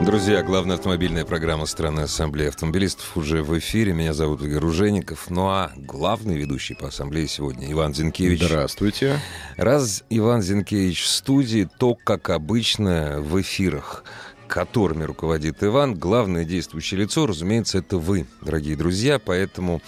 [0.00, 3.92] Друзья, главная автомобильная программа страны Ассамблеи автомобилистов уже в эфире.
[3.92, 5.30] Меня зовут Игорь Ужеников.
[5.30, 8.42] Ну а главный ведущий по Ассамблее сегодня Иван Зинкевич.
[8.42, 9.20] Здравствуйте.
[9.56, 14.04] Раз Иван Зинкевич в студии, то, как обычно, в эфирах
[14.46, 19.18] которыми руководит Иван, главное действующее лицо, разумеется, это вы, дорогие друзья.
[19.18, 19.80] Поэтому,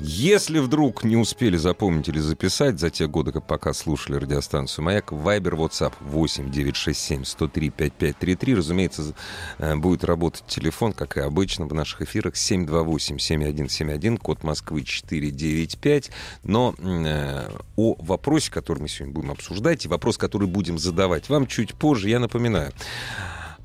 [0.00, 5.54] если вдруг не успели запомнить или записать за те годы, пока слушали радиостанцию «Маяк», Вайбер,
[5.54, 8.54] WhatsApp 8 967 103 5533.
[8.54, 9.14] Разумеется,
[9.58, 16.10] э, будет работать телефон, как и обычно в наших эфирах, 728 7171, код Москвы 495.
[16.42, 21.46] Но э, о вопросе, который мы сегодня будем обсуждать, и вопрос, который будем задавать вам
[21.46, 22.72] чуть позже, я напоминаю.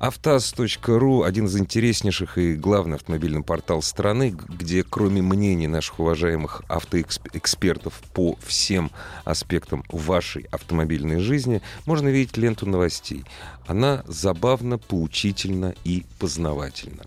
[0.02, 8.02] Автаз.ру– один из интереснейших и главный автомобильный портал страны, где кроме мнений наших уважаемых автоэкспертов
[8.12, 8.90] по всем
[9.24, 13.24] аспектам вашей автомобильной жизни, можно видеть ленту новостей.
[13.68, 17.04] Она забавно, поучительна и познавательна.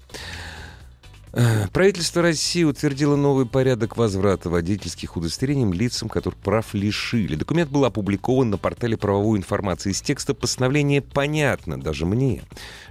[1.38, 7.36] Э, правительство России утвердило новый порядок возврата водительских удостоверений лицам, которых прав лишили.
[7.36, 9.92] Документ был опубликован на портале правовой информации.
[9.92, 12.44] Из текста постановления понятно, даже мне,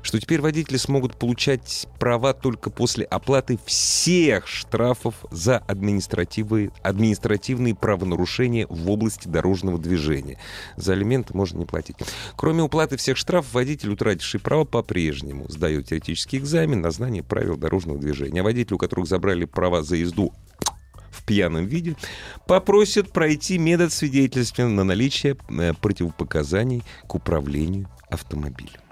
[0.02, 8.66] что теперь водители смогут получать права только после оплаты всех штрафов за административные, административные правонарушения
[8.68, 10.36] в области дорожного движения.
[10.76, 11.96] За алименты можно не платить.
[12.36, 17.98] Кроме уплаты всех штрафов, водитель, утративший право, по-прежнему сдает теоретический экзамен на знание правил дорожного
[17.98, 20.32] движения а водителю, у которых забрали права за езду
[21.10, 21.96] в пьяном виде,
[22.46, 28.83] попросят пройти метод свидетельствования на наличие э, противопоказаний к управлению автомобилем.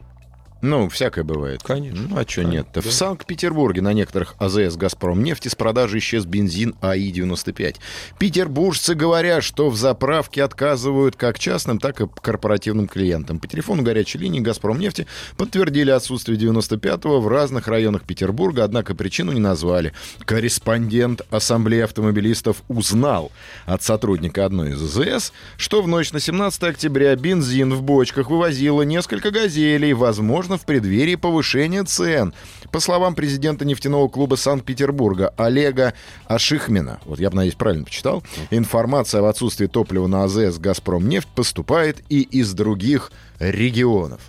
[0.62, 1.60] Ну, всякое бывает.
[1.64, 2.06] Конечно.
[2.08, 2.80] Ну, а что нет-то?
[2.82, 2.88] Да.
[2.88, 7.76] В Санкт-Петербурге на некоторых АЗС «Газпром» нефти с продажи исчез бензин АИ-95.
[8.18, 13.40] Петербуржцы говорят, что в заправке отказывают как частным, так и корпоративным клиентам.
[13.40, 19.32] По телефону горячей линии «Газпром» нефти подтвердили отсутствие 95-го в разных районах Петербурга, однако причину
[19.32, 19.92] не назвали.
[20.24, 23.32] Корреспондент Ассамблеи автомобилистов узнал
[23.66, 28.82] от сотрудника одной из АЗС, что в ночь на 17 октября бензин в бочках вывозило
[28.82, 32.32] несколько «Газелей», возможно, возможно, в преддверии повышения цен.
[32.70, 35.94] По словам президента нефтяного клуба Санкт-Петербурга Олега
[36.26, 41.28] Ашихмина, вот я бы, надеюсь, правильно почитал, информация об отсутствии топлива на АЗС «Газпром» нефть
[41.34, 44.20] поступает и из других регионов.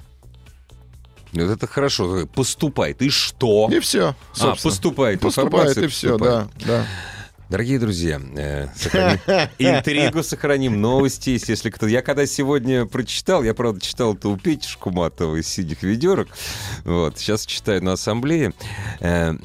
[1.33, 2.27] Вот это хорошо.
[2.27, 3.01] Поступает.
[3.01, 3.69] И что?
[3.71, 4.15] И все.
[4.39, 5.19] А, поступает.
[5.19, 6.85] Поступает и все, да, да.
[7.49, 9.19] Дорогие друзья, э, сохраним,
[9.59, 11.49] интригу сохраним, новости есть.
[11.49, 11.87] Если кто...
[11.87, 16.29] Я когда сегодня прочитал, я, правда, читал это у Пети Шкуматова из «Синих ведерок»,
[16.83, 18.53] вот, сейчас читаю на ассамблее.
[19.01, 19.35] Э,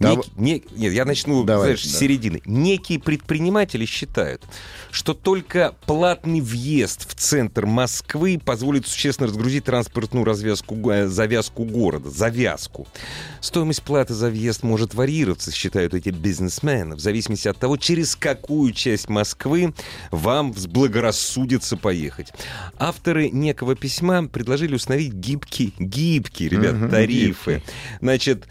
[0.00, 1.90] Нек, не, нет, я начну Давай, знаешь, да.
[1.90, 2.40] с середины.
[2.46, 4.42] Некие предприниматели считают,
[4.90, 12.08] что только платный въезд в центр Москвы позволит существенно разгрузить транспортную развязку, э, завязку города,
[12.08, 12.88] завязку.
[13.42, 18.72] Стоимость платы за въезд может варьироваться, считают эти бизнесмены, в зависимости от того, через какую
[18.72, 19.74] часть Москвы
[20.10, 22.32] вам взблагорассудится поехать.
[22.78, 27.54] Авторы некого письма предложили установить гибкие, гибкие, ребят, угу, тарифы.
[27.56, 27.74] Гибкие.
[28.00, 28.48] Значит,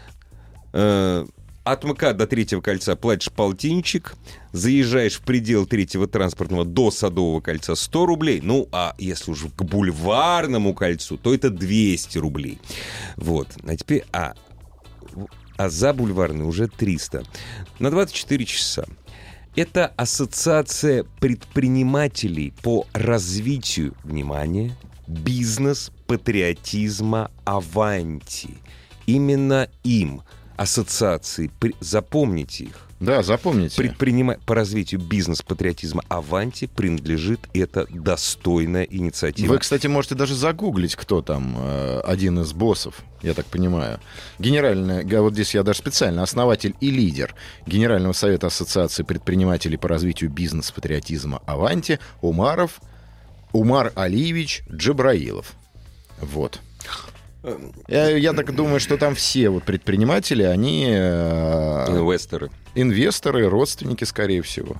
[0.72, 1.26] э,
[1.64, 4.16] от МК до третьего кольца платишь полтинчик,
[4.52, 9.62] заезжаешь в предел третьего транспортного до Садового кольца 100 рублей, ну, а если уже к
[9.62, 12.58] бульварному кольцу, то это 200 рублей.
[13.16, 14.34] Вот, а теперь, а,
[15.56, 17.24] а за бульварный уже 300.
[17.78, 18.84] На 24 часа.
[19.56, 24.76] Это ассоциация предпринимателей по развитию, внимания
[25.08, 28.50] бизнес, патриотизма, аванти.
[29.06, 30.22] Именно им–
[30.60, 31.50] ассоциации.
[31.80, 32.86] Запомните их.
[33.00, 33.76] Да, запомните.
[33.76, 34.36] Предпринима...
[34.44, 39.54] По развитию бизнес-патриотизма Аванти принадлежит эта достойная инициатива.
[39.54, 44.00] Вы, кстати, можете даже загуглить, кто там э, один из боссов, я так понимаю.
[44.38, 47.34] Генеральный, вот здесь я даже специально, основатель и лидер
[47.66, 52.82] Генерального совета Ассоциации предпринимателей по развитию бизнес-патриотизма Аванти Умаров,
[53.52, 55.52] Умар Алиевич Джабраилов.
[56.20, 56.60] Вот.
[57.88, 60.86] Я, я так думаю, что там все вот предприниматели, они...
[60.90, 62.50] Э, инвесторы.
[62.74, 64.76] Инвесторы, родственники, скорее всего.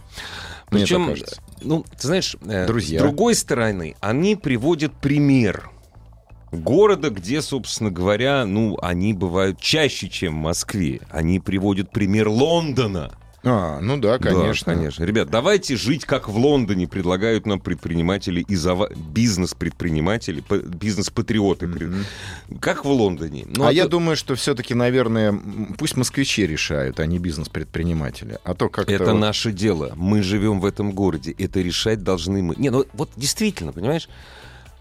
[6.52, 11.00] города, где, собственно говоря, ну, они бывают чаще, чем в Москве.
[11.10, 13.12] Они приводят пример Лондона.
[13.42, 14.72] А, ну да, конечно.
[14.72, 15.04] Да, конечно.
[15.04, 18.90] Ребят, давайте жить как в Лондоне, предлагают нам предприниматели и зав...
[18.94, 21.66] бизнес-предприниматели, бизнес-патриоты.
[21.66, 22.58] Mm-hmm.
[22.60, 23.46] Как в Лондоне.
[23.46, 23.90] Ну, а, а я то...
[23.90, 25.38] думаю, что все-таки, наверное,
[25.78, 28.38] пусть москвичи решают, а не бизнес-предприниматели.
[28.44, 29.20] А то как Это вот...
[29.20, 29.92] наше дело.
[29.96, 31.34] Мы живем в этом городе.
[31.38, 32.56] Это решать должны мы.
[32.56, 34.08] Не, ну вот действительно, понимаешь?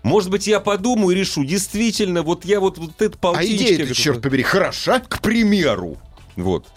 [0.04, 1.46] Может быть, я подумаю и решу.
[1.46, 3.66] Действительно, вот я вот, вот это полтинничка...
[3.66, 5.98] А идея, черт побери, хороша, к примеру.
[6.36, 6.68] Вот.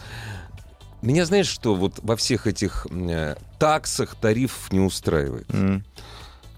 [1.02, 5.48] Меня знаешь, что вот во всех этих э, таксах тарифов не устраивает?
[5.48, 5.82] Mm.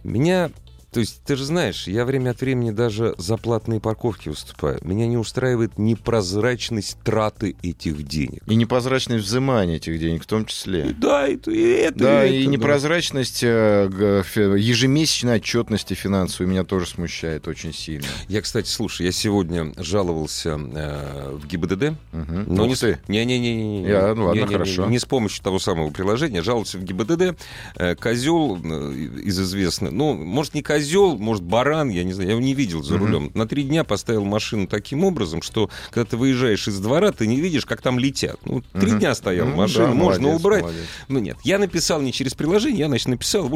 [0.05, 0.51] Меня
[0.95, 4.79] то есть, ты же знаешь, я время от времени даже за платные парковки выступаю.
[4.83, 8.45] Меня не устраивает непрозрачность траты этих денег.
[8.47, 10.91] И непрозрачность взимания этих денег в том числе.
[10.91, 11.99] И да, и, и это.
[11.99, 13.89] Да, и, и это, непрозрачность да.
[13.89, 18.07] ежемесячной отчетности финансовой меня тоже смущает очень сильно.
[18.29, 21.83] Я, кстати, слушай, я сегодня жаловался э, в ГИБДД.
[22.13, 22.45] Угу.
[22.47, 23.01] Но не, ты.
[23.09, 23.89] Не, не, не, не, не.
[23.89, 24.85] Я, ну ладно, не, не, хорошо.
[24.85, 26.41] Не, не с помощью того самого приложения.
[26.41, 27.37] Жаловался в ГИБДД.
[27.75, 28.93] Э, козел э,
[29.25, 29.91] из известных.
[29.91, 32.99] Ну, может, не козел козел, может, баран, я не знаю, я его не видел за
[32.99, 33.31] рулем.
[33.35, 37.41] На три дня поставил машину таким образом, что когда ты выезжаешь из двора, ты не
[37.41, 38.39] видишь, как там летят.
[38.45, 40.63] Ну, три дня стоял ну, машину, да, можно молодец, убрать.
[40.63, 40.83] Молодец.
[41.09, 43.49] Ну, нет, я написал не через приложение, я, значит, написал,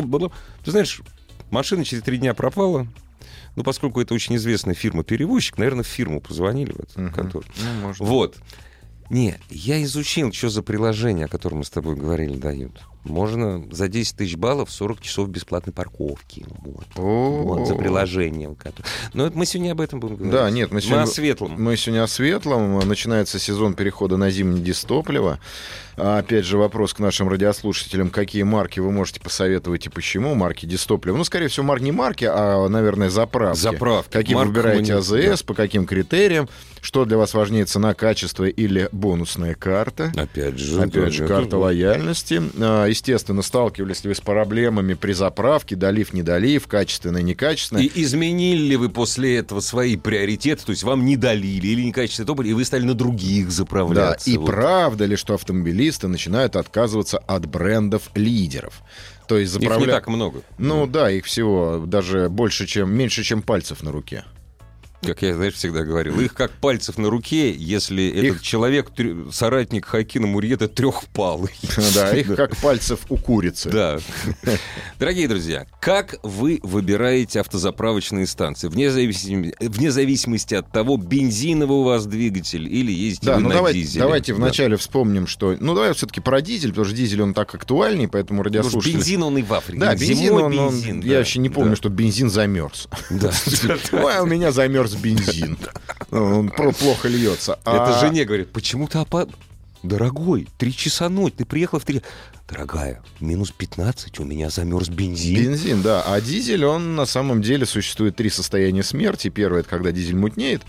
[0.65, 1.01] ты знаешь,
[1.51, 2.87] машина через три дня пропала,
[3.57, 7.13] ну, поскольку это очень известная фирма-перевозчик, наверное, в фирму позвонили в эту uh-huh.
[7.13, 7.45] контору.
[7.57, 8.01] Ну, может.
[8.01, 8.37] Вот.
[9.11, 12.81] Не, я изучил, что за приложение, о котором мы с тобой говорили, дают.
[13.05, 16.45] Можно за 10 тысяч баллов 40 часов бесплатной парковки.
[16.59, 16.87] Вот.
[16.97, 18.57] вот за приложением.
[19.15, 20.33] Но это мы сегодня об этом будем говорить.
[20.33, 20.99] Да, нет, мы сегодня...
[20.99, 21.55] Мы о светлом.
[21.63, 22.79] Мы сегодня о светлом.
[22.81, 25.39] Начинается сезон перехода на зимнее дистопливо.
[26.01, 28.11] А, опять же, вопрос к нашим радиослушателям.
[28.11, 30.35] Какие марки вы можете посоветовать и почему?
[30.35, 31.17] Марки дистопливо.
[31.17, 33.59] Ну, скорее всего, марки не марки, а, наверное, заправки.
[33.59, 34.13] Заправки.
[34.13, 35.45] Какие Марк выбираете АЗС, да.
[35.45, 36.49] по каким критериям?
[36.81, 40.13] Что для вас важнее, цена, качество или бонусная карта?
[40.17, 40.81] Опять же.
[40.81, 42.41] Опять же, карта лояльности.
[42.89, 47.79] Естественно, сталкивались ли вы с проблемами при заправке, долив, не долив, качественно, некачественно.
[47.79, 50.65] И изменили ли вы после этого свои приоритеты?
[50.65, 54.27] То есть вам не долили или некачественное топливо, и вы стали на других заправляться?
[54.27, 54.47] Да, и вот.
[54.47, 58.83] правда ли, что автомобилисты начинают отказываться от брендов-лидеров?
[59.27, 59.77] То есть заправля...
[59.77, 60.43] Их не так много.
[60.57, 64.25] Ну да, их всего даже больше, чем меньше, чем пальцев на руке
[65.03, 68.33] как я, знаешь, всегда говорил, их как пальцев на руке, если их...
[68.33, 68.91] этот человек,
[69.31, 71.53] соратник Хакина Мурьета, трехпалый.
[71.95, 73.71] Да, их как пальцев у курицы.
[73.71, 73.99] Да.
[74.99, 78.69] Дорогие друзья, как вы выбираете автозаправочные станции?
[78.69, 83.49] Вне зависимости, вне зависимости от того, бензиновый у вас двигатель или ездите да, вы ну
[83.49, 84.03] на давайте, дизеле.
[84.03, 84.39] Давайте да.
[84.39, 85.57] вначале вспомним, что...
[85.61, 88.97] Ну, давай все-таки про дизель, потому что дизель, он так актуальней, поэтому радиослушатели...
[88.97, 89.79] бензин, он и в Африке.
[89.79, 91.01] Да, бензин, Зимой он, бензин.
[91.01, 91.07] Да.
[91.07, 91.77] Я вообще не помню, да.
[91.77, 92.89] что бензин замерз.
[93.11, 93.31] Да.
[94.23, 95.59] у меня замерз замерз бензин.
[96.11, 97.59] Он плохо льется.
[97.65, 99.29] Это а жене говорит, почему ты опад...
[99.85, 102.03] Дорогой, три часа ночь, ты приехал в три...
[102.49, 105.41] Дорогая, минус 15, у меня замерз бензин.
[105.41, 106.03] Бензин, да.
[106.03, 109.29] А дизель, он на самом деле существует три состояния смерти.
[109.29, 110.63] Первое, это когда дизель мутнеет.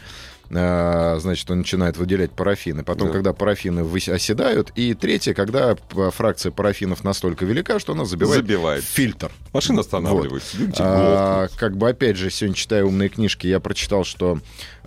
[0.52, 2.84] А, значит, он начинает выделять парафины.
[2.84, 3.14] Потом, да.
[3.14, 4.72] когда парафины оседают.
[4.76, 5.76] И третье, когда
[6.12, 8.84] фракция парафинов настолько велика, что она забивает, забивает.
[8.84, 9.32] фильтр.
[9.54, 10.58] Машина останавливается.
[10.58, 10.76] Вот.
[10.80, 14.40] А, как бы, опять же, сегодня читая умные книжки, я прочитал, что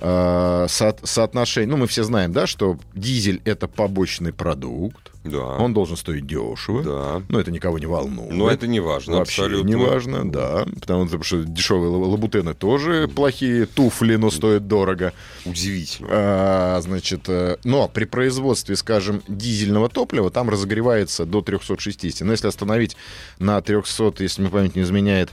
[0.05, 1.71] а, со соотношение...
[1.71, 5.13] Ну, мы все знаем, да, что дизель— это побочный продукт.
[5.23, 5.57] Да.
[5.59, 6.83] Он должен стоить дешево.
[6.83, 7.23] Да.
[7.29, 8.33] Но это никого не волнует.
[8.33, 9.19] Но это не важно.
[9.19, 9.69] Вообще абсолютно.
[9.69, 10.67] не важно, да.
[10.81, 15.13] Потому что дешевые лабутены тоже плохие туфли, но стоят дорого.
[15.45, 16.09] Удивительно.
[16.11, 22.27] А, значит, э, но при производстве, скажем, дизельного топлива там разогревается до 360.
[22.27, 22.97] Но если остановить
[23.39, 25.31] на 300, если мне память не изменяет,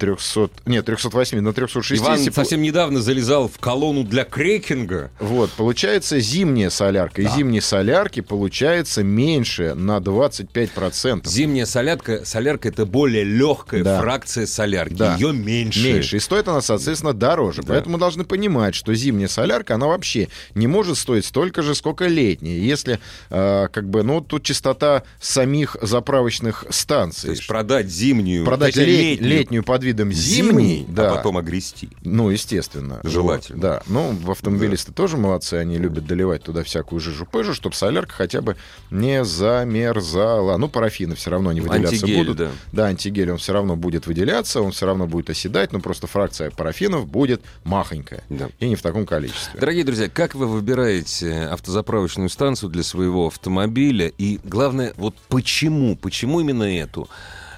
[0.00, 2.06] 300, нет, 308 на 360.
[2.06, 5.10] Иван совсем недавно залезал в колонну для крекинга.
[5.20, 7.22] Вот, получается зимняя солярка.
[7.22, 7.28] Да.
[7.28, 11.28] И зимней солярки получается меньше на 25%.
[11.28, 14.00] Зимняя солярка, солярка это более легкая да.
[14.00, 14.94] фракция солярки.
[14.94, 15.16] Да.
[15.16, 15.84] Ее меньше.
[15.84, 16.16] Меньше.
[16.16, 17.62] И стоит она, соответственно, дороже.
[17.62, 17.74] Да.
[17.74, 22.06] Поэтому мы должны понимать, что зимняя солярка, она вообще не может стоить столько же, сколько
[22.06, 22.58] летняя.
[22.58, 27.26] Если, э, как бы, ну, тут частота самих заправочных станций.
[27.26, 31.12] То есть продать зимнюю, продать лет, летнюю, летнюю под видом зимний, а да.
[31.12, 31.90] а потом огрести.
[32.02, 33.00] Ну, естественно.
[33.02, 33.56] Желательно.
[33.56, 33.82] Вот, да.
[33.86, 34.94] Ну, автомобилисты да.
[34.94, 38.56] тоже молодцы, они любят доливать туда всякую жижу-пыжу, чтобы солярка хотя бы
[38.90, 40.56] не замерзала.
[40.56, 42.36] Ну, парафины все равно не выделяться антигель, будут.
[42.36, 42.50] Да.
[42.72, 46.50] да, антигель, он все равно будет выделяться, он все равно будет оседать, но просто фракция
[46.50, 48.22] парафинов будет махонькая.
[48.28, 48.48] Да.
[48.60, 49.58] И не в таком количестве.
[49.58, 54.12] Дорогие друзья, как вы выбираете автозаправочную станцию для своего автомобиля?
[54.18, 55.96] И главное, вот почему?
[55.96, 57.08] Почему именно эту?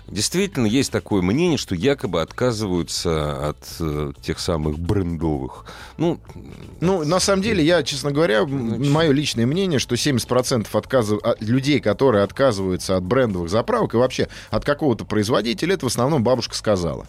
[0.09, 5.65] Действительно, есть такое мнение, что якобы отказываются от э, тех самых брендовых.
[5.97, 6.19] Ну,
[6.81, 8.93] ну, на самом деле, я, честно говоря, значит...
[8.93, 11.21] мое личное мнение, что 70% отказов...
[11.41, 16.55] Людей, которые отказываются от брендовых заправок и вообще от какого-то производителя, это в основном бабушка
[16.55, 17.07] сказала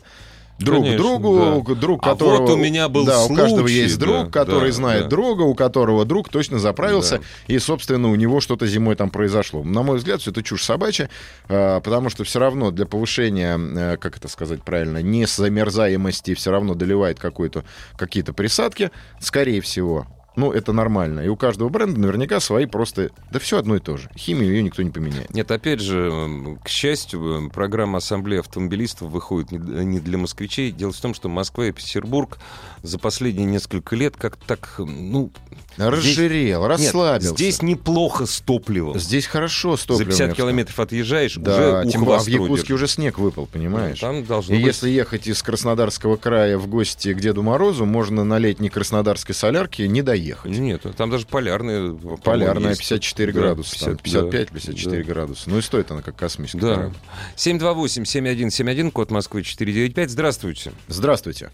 [0.60, 1.76] друг Конечно, другу, да.
[1.76, 2.38] друг которого...
[2.38, 5.04] А вот у меня был Да, случай, у каждого есть друг, да, который да, знает
[5.04, 5.10] да.
[5.10, 7.24] друга, у которого друг точно заправился, да.
[7.48, 9.64] и, собственно, у него что-то зимой там произошло.
[9.64, 11.10] На мой взгляд, все это чушь собачья,
[11.50, 16.76] а, потому что все равно для повышения, э, как это сказать правильно, незамерзаемости все равно
[16.76, 20.08] доливает какие-то присадки, скорее всего.
[20.36, 21.22] Ну, это нормально.
[21.22, 23.12] И у каждого бренда наверняка свои просто...
[23.32, 24.10] Да все одно и то же.
[24.16, 25.34] Химию ее никто не поменяет.
[25.34, 30.72] Нет, опять же, к счастью, программа Ассамблеи автомобилистов выходит не для москвичей.
[30.72, 32.40] Дело в том, что Москва и Петербург
[32.82, 35.32] за последние несколько лет как так, ну...
[35.78, 36.86] Разжирел, здесь...
[36.86, 37.30] расслабился.
[37.30, 39.00] Нет, здесь неплохо с топливом.
[39.00, 40.12] Здесь хорошо с топливом.
[40.12, 44.00] За 50 километров отъезжаешь, да, уже тем, а в Якутске уже снег выпал, понимаешь?
[44.02, 44.68] Ну, там должно и быть...
[44.68, 49.88] если ехать из Краснодарского края в гости к Деду Морозу, можно на летней краснодарской солярке
[49.88, 50.23] не доехать.
[50.46, 51.94] Нет, там даже полярные.
[52.24, 53.40] Полярная 54 есть.
[53.40, 53.92] градуса.
[53.92, 55.04] Да, 50, 55-54 да.
[55.04, 55.50] градуса.
[55.50, 56.60] Ну и стоит она как космическая.
[56.60, 56.92] Да.
[57.36, 60.10] 728-7171, код Москвы 495.
[60.10, 60.72] Здравствуйте.
[60.88, 61.52] Здравствуйте.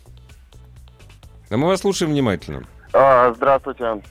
[1.50, 2.64] Да мы вас слушаем внимательно.
[2.94, 4.02] А, здравствуйте.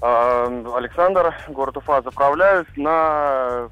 [0.00, 2.02] А, Александр, город Уфа.
[2.02, 3.68] Заправляюсь на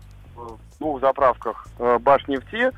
[0.78, 2.70] двух заправках э, Башнефти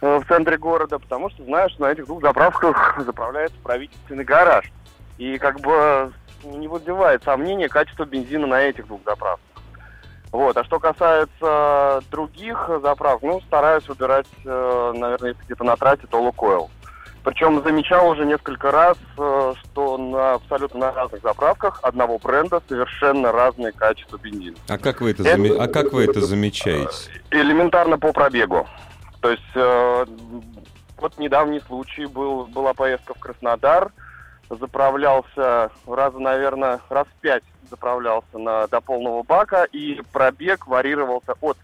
[0.00, 4.70] э, в центре города, потому что знаю, что на этих двух заправках заправляется правительственный гараж.
[5.18, 6.12] И как бы
[6.44, 9.44] не вызывает сомнения качество бензина на этих двух заправках.
[10.32, 10.56] Вот.
[10.56, 16.22] А что касается других заправок, ну, стараюсь выбирать, э, наверное, если где-то на трассе, то
[16.22, 16.70] Лукойл.
[17.24, 23.32] Причем замечал уже несколько раз, э, что на абсолютно на разных заправках одного бренда совершенно
[23.32, 24.56] разные качества бензина.
[24.68, 25.32] А как вы это, это...
[25.32, 25.50] Заме...
[25.52, 27.10] а как вы это замечаете?
[27.30, 28.66] Элементарно по пробегу.
[29.20, 30.06] То есть э,
[30.96, 33.92] вот недавний случай был, была поездка в Краснодар,
[34.50, 41.56] заправлялся раза, наверное, раз в пять заправлялся на, до полного бака, и пробег варьировался от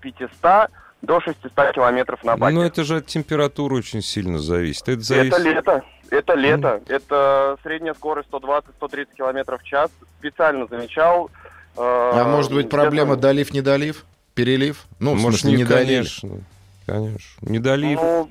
[0.00, 0.70] 500
[1.02, 2.54] до 600 километров на баке.
[2.54, 4.88] Ну, это же от температуры очень сильно зависит.
[4.88, 5.32] Это, зависит...
[5.34, 5.84] это лето.
[6.10, 6.82] Это лето.
[6.86, 6.92] Mm.
[6.92, 9.90] Это средняя скорость 120-130 километров в час.
[10.18, 11.30] Специально замечал.
[11.76, 14.04] Э, а может быть проблема долив-недолив?
[14.34, 14.84] Перелив?
[14.98, 16.40] Ну, может, не, не конечно.
[16.86, 17.18] Конечно.
[17.42, 18.00] Недолив.
[18.00, 18.30] Ну,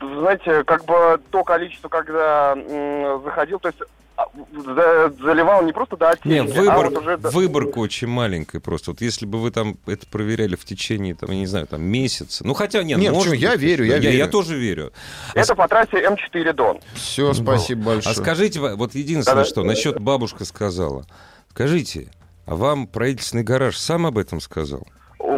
[0.00, 3.80] знаете, как бы то количество, когда м, заходил, то есть
[4.16, 7.16] а, заливал не просто до отсечки, Нет, выбор, а вот уже...
[7.16, 8.92] выборка очень маленькая просто.
[8.92, 12.46] Вот если бы вы там это проверяли в течение, там, я не знаю, там, месяца.
[12.46, 14.16] Ну, хотя, нет, нет может, я верю, я, я верю.
[14.16, 14.92] Я тоже верю.
[15.34, 15.56] Это а...
[15.56, 16.80] по трассе М4 Дон.
[16.94, 18.14] Все, спасибо ну, большое.
[18.14, 19.68] А скажите, вот единственное, да, что, да.
[19.68, 21.04] насчет бабушка сказала.
[21.50, 22.08] Скажите,
[22.46, 24.86] а вам правительственный гараж сам об этом сказал?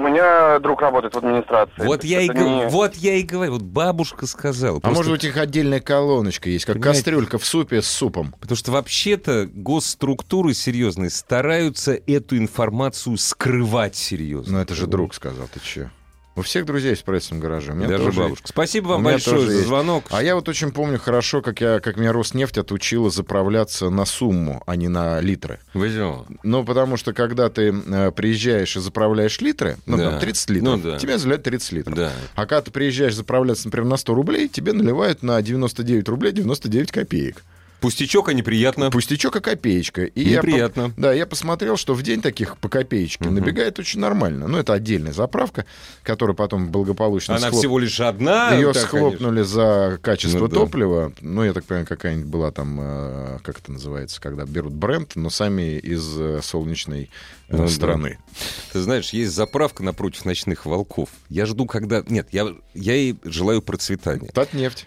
[0.08, 1.84] У меня друг работает в администрации.
[1.84, 2.68] Вот, я и, не...
[2.68, 4.78] вот я и говорю, вот бабушка сказала.
[4.78, 4.96] А просто...
[4.96, 6.98] может быть, их отдельная колоночка есть, как Понимаете?
[6.98, 8.34] кастрюлька в супе с супом.
[8.40, 14.54] Потому что вообще-то госструктуры серьезные стараются эту информацию скрывать серьезно.
[14.54, 15.90] Ну это же друг сказал, ты че?
[16.38, 17.72] У всех друзей есть в правительственном гараже.
[17.72, 18.46] У меня Даже тоже бабушка.
[18.46, 20.04] Спасибо вам большое за звонок.
[20.10, 24.62] А я вот очень помню хорошо, как, я, как меня Роснефть отучила заправляться на сумму,
[24.64, 25.58] а не на литры.
[25.74, 26.38] Возьмем.
[26.44, 30.20] Ну, потому что когда ты э, приезжаешь и заправляешь литры, ну, да.
[30.20, 30.98] 30 литров, ну, да.
[30.98, 31.96] тебе заливают 30 литров.
[31.96, 32.12] Да.
[32.36, 36.92] А когда ты приезжаешь заправляться, например, на 100 рублей, тебе наливают на 99 рублей 99
[36.92, 37.42] копеек.
[37.80, 38.90] Пустячок, а неприятно.
[38.90, 40.04] Пустячок, а копеечка.
[40.04, 40.82] И неприятно.
[40.82, 43.34] Я, да, я посмотрел, что в день таких по копеечке угу.
[43.34, 44.48] набегает очень нормально.
[44.48, 45.64] Ну, это отдельная заправка,
[46.02, 47.36] которая потом благополучно...
[47.36, 47.60] Она схлоп...
[47.60, 48.52] всего лишь одна?
[48.54, 49.44] Ее да, схлопнули конечно.
[49.44, 51.10] за качество ну, топлива.
[51.10, 51.14] Да.
[51.20, 55.30] Ну, я так понимаю, какая-нибудь была там, э, как это называется, когда берут бренд, но
[55.30, 57.10] сами из э, солнечной
[57.48, 58.18] э, ну, страны.
[58.18, 58.44] Да.
[58.72, 61.10] Ты знаешь, есть заправка напротив ночных волков.
[61.28, 62.02] Я жду, когда...
[62.08, 64.30] Нет, я, я ей желаю процветания.
[64.32, 64.86] Татнефть.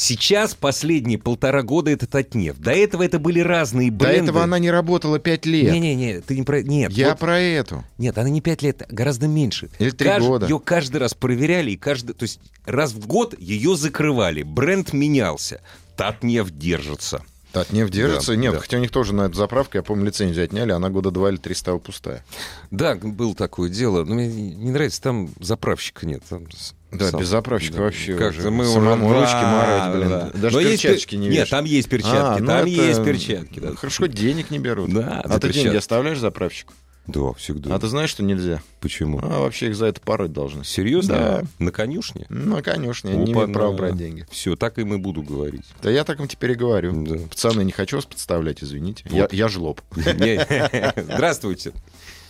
[0.00, 2.60] Сейчас последние полтора года это Татнефть.
[2.60, 4.18] До этого это были разные бренды.
[4.18, 5.72] До этого она не работала пять лет.
[5.72, 6.62] Не-не-не, ты не про...
[6.62, 6.92] Нет.
[6.92, 7.18] Я вот...
[7.18, 7.84] про эту.
[7.98, 9.70] Нет, она не пять лет, гораздо меньше.
[9.80, 10.24] Или три Кажд...
[10.24, 10.46] года.
[10.46, 12.12] Ее каждый раз проверяли, и каждый...
[12.12, 14.44] То есть раз в год ее закрывали.
[14.44, 15.62] Бренд менялся.
[15.96, 17.24] Татнефть держится.
[17.50, 18.34] Татнефть держится?
[18.34, 18.60] Да, Нет, да.
[18.60, 21.38] хотя у них тоже на эту заправку, я помню, лицензию отняли, она года два или
[21.38, 22.24] три стала пустая.
[22.70, 24.04] Да, было такое дело.
[24.04, 26.22] Но мне не нравится, там заправщика нет.
[26.28, 26.46] Там
[26.90, 27.20] да, Сам.
[27.20, 27.82] без заправщика да.
[27.82, 28.50] вообще как уже.
[28.50, 29.20] Мы Самому уже...
[29.20, 30.08] ручки марать, блин.
[30.08, 30.30] Да.
[30.34, 31.12] Даже Но перчатки есть...
[31.12, 31.38] не вешают.
[31.38, 32.68] Нет, там есть перчатки, а, ну там это...
[32.68, 33.60] есть перчатки.
[33.60, 33.74] Да.
[33.74, 34.92] Хорошо, денег не берут.
[34.92, 36.72] Да, а ты деньги оставляешь заправщику?
[37.08, 37.74] Да, всегда.
[37.74, 38.60] А ты знаешь, что нельзя?
[38.80, 39.18] Почему?
[39.22, 40.62] А вообще их за это пороть должны.
[40.62, 41.14] Серьезно?
[41.14, 41.42] Да.
[41.58, 42.26] На конюшне?
[42.28, 43.12] На конюшне.
[43.12, 44.26] Опа, не имеют права брать деньги.
[44.30, 45.64] Все, так и мы буду говорить.
[45.82, 46.92] Да я так им теперь и говорю.
[47.06, 47.16] Да.
[47.30, 49.04] Пацаны, не хочу вас подставлять, извините.
[49.08, 49.32] Вот.
[49.32, 49.80] Я, я жлоб.
[49.96, 51.72] Здравствуйте.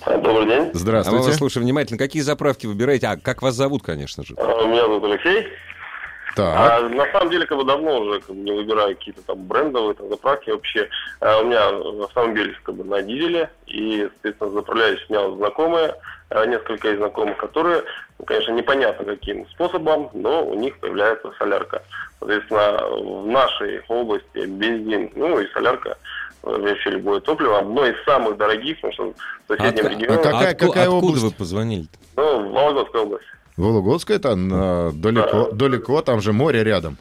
[0.06, 0.70] Добрый день.
[0.73, 1.18] Здравствуйте.
[1.18, 1.99] А мы вас слушаем внимательно.
[1.99, 3.08] Какие заправки выбираете?
[3.08, 4.35] А как вас зовут, конечно же?
[4.38, 5.49] А, меня зовут Алексей.
[6.35, 6.54] Так.
[6.56, 9.94] А, на самом деле, как бы давно уже как бы, не выбираю какие-то там брендовые
[9.94, 10.88] там, заправки вообще.
[11.20, 11.68] А, у меня
[12.04, 15.94] автомобиль как бы на дизеле, и, соответственно, заправляюсь у меня знакомые,
[16.30, 17.82] а, несколько из знакомых, которые,
[18.18, 21.82] ну, конечно, непонятно каким способом, но у них появляется солярка.
[22.18, 25.97] Соответственно, в нашей области бензин, ну и солярка
[26.42, 30.20] вообще любое топливо, одно из самых дорогих, потому что в соседнем а, регионе...
[30.20, 31.16] А какая, какая область?
[31.16, 31.85] Откуда вы позвонили?
[31.85, 31.99] -то?
[32.16, 33.26] Ну, Вологодская область.
[33.58, 35.56] Вологодская это на, далеко, да.
[35.56, 36.96] далеко, там же море рядом.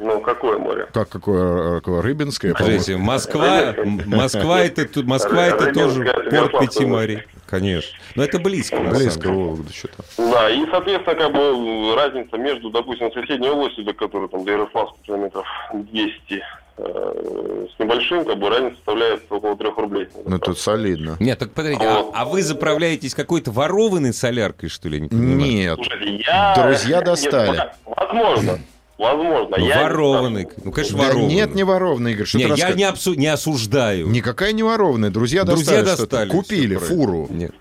[0.00, 0.88] Ну, какое море?
[0.92, 2.52] Как какое, какое Рыбинское?
[2.52, 3.74] Подождите, Москва,
[4.06, 7.22] Москва это, тут, Москва это тоже порт пяти морей.
[7.46, 7.96] Конечно.
[8.16, 8.80] Но это близко.
[8.80, 10.02] Близко Вологда что-то.
[10.18, 14.96] Да, и, соответственно, как бы разница между, допустим, соседней областью, до которой там до Ярославска
[15.04, 20.08] километров 200, Э, с небольшим, как бы разница составляет около 3 рублей.
[20.24, 21.16] Ну, тут солидно.
[21.20, 25.00] Нет, так подождите, а, а вы заправляетесь какой-то ворованной соляркой, что ли?
[25.00, 25.76] Не Нет.
[25.76, 26.54] Слушайте, я...
[26.56, 27.56] Друзья достали.
[27.56, 28.58] Нет, возможно.
[28.96, 29.56] Возможно.
[29.58, 30.48] Ну, ворованный.
[30.64, 31.34] Ну, конечно, да ворованный.
[31.34, 32.26] Нет, не ворованный, Игорь.
[32.26, 33.14] Что нет, я не, обсу...
[33.14, 34.08] не осуждаю.
[34.08, 35.10] Никакая не ворованная.
[35.10, 37.26] Друзья, Друзья достали, достали Купили фуру.
[37.28, 37.52] Нет.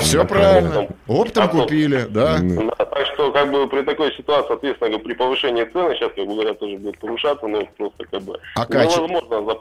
[0.00, 0.88] Все правильно.
[1.06, 2.36] Оптом купили, да.
[2.36, 6.58] Так что, как бы, при такой ситуации, соответственно, при повышении цены, сейчас, как бы говорят,
[6.58, 9.00] тоже будет повышаться, но просто, как бы, а, каче...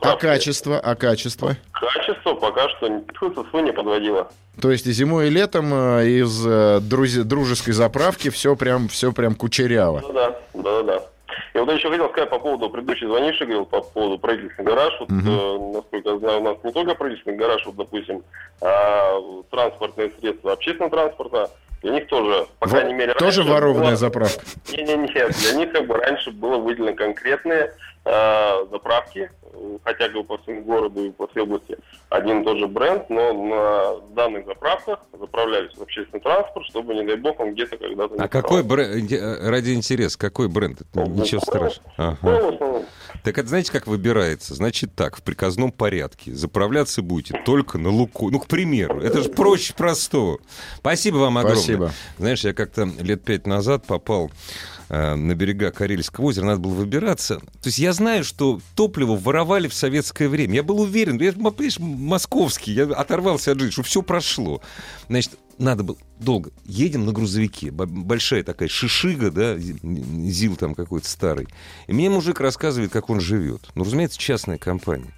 [0.02, 0.80] а качество?
[0.80, 1.56] А качество?
[1.72, 4.30] Качество пока что никто не подводило.
[4.62, 9.36] То есть и зимой, и летом э, из э, дружеской заправки все прям, все прям
[9.36, 10.02] кучеряво.
[10.02, 11.02] Ну да, да, да.
[11.54, 14.94] Вот я еще хотел сказать по поводу предыдущей звонившей, говорил по поводу правительственных гараж.
[15.00, 15.20] Вот, угу.
[15.20, 18.24] э, насколько я знаю, у нас не только правительственный гараж, вот, допустим,
[18.62, 19.20] а,
[19.52, 21.50] транспортные средства общественного транспорта,
[21.86, 23.96] для них тоже, по крайней мере, Тоже ворованная была...
[23.96, 24.44] заправка?
[24.72, 27.70] Не-не-не, для них как бы раньше было выделено конкретные э,
[28.06, 29.32] заправки,
[29.84, 31.78] хотя бы по всему городу и по всей области
[32.10, 37.04] один и тот же бренд, но на данных заправках заправлялись в общественный транспорт, чтобы, не
[37.04, 40.82] дай бог, он где-то когда-то не А какой бренд, э, ради интереса, какой бренд?
[40.94, 41.90] Ну, Ничего страшного.
[41.98, 42.86] Ага.
[43.24, 44.54] Так это знаете, как выбирается?
[44.54, 46.34] Значит так, в приказном порядке.
[46.34, 48.30] Заправляться будете только на луку.
[48.30, 49.02] Ну, к примеру.
[49.02, 50.38] Это же проще простого.
[50.78, 51.62] Спасибо вам огромное.
[51.62, 51.92] Спасибо.
[52.20, 57.40] Знаешь, я как-то лет пять назад попал Э, на берега Карельского озера, надо было выбираться.
[57.40, 60.56] То есть я знаю, что топливо воровали в советское время.
[60.56, 64.62] Я был уверен, я, понимаешь, московский, я оторвался от жизни, что все прошло.
[65.10, 66.52] Значит, надо было долго.
[66.66, 71.48] Едем на грузовике, большая такая шишига, да, ЗИЛ там какой-то старый.
[71.88, 73.70] И мне мужик рассказывает, как он живет.
[73.74, 75.14] Ну, разумеется, частная компания.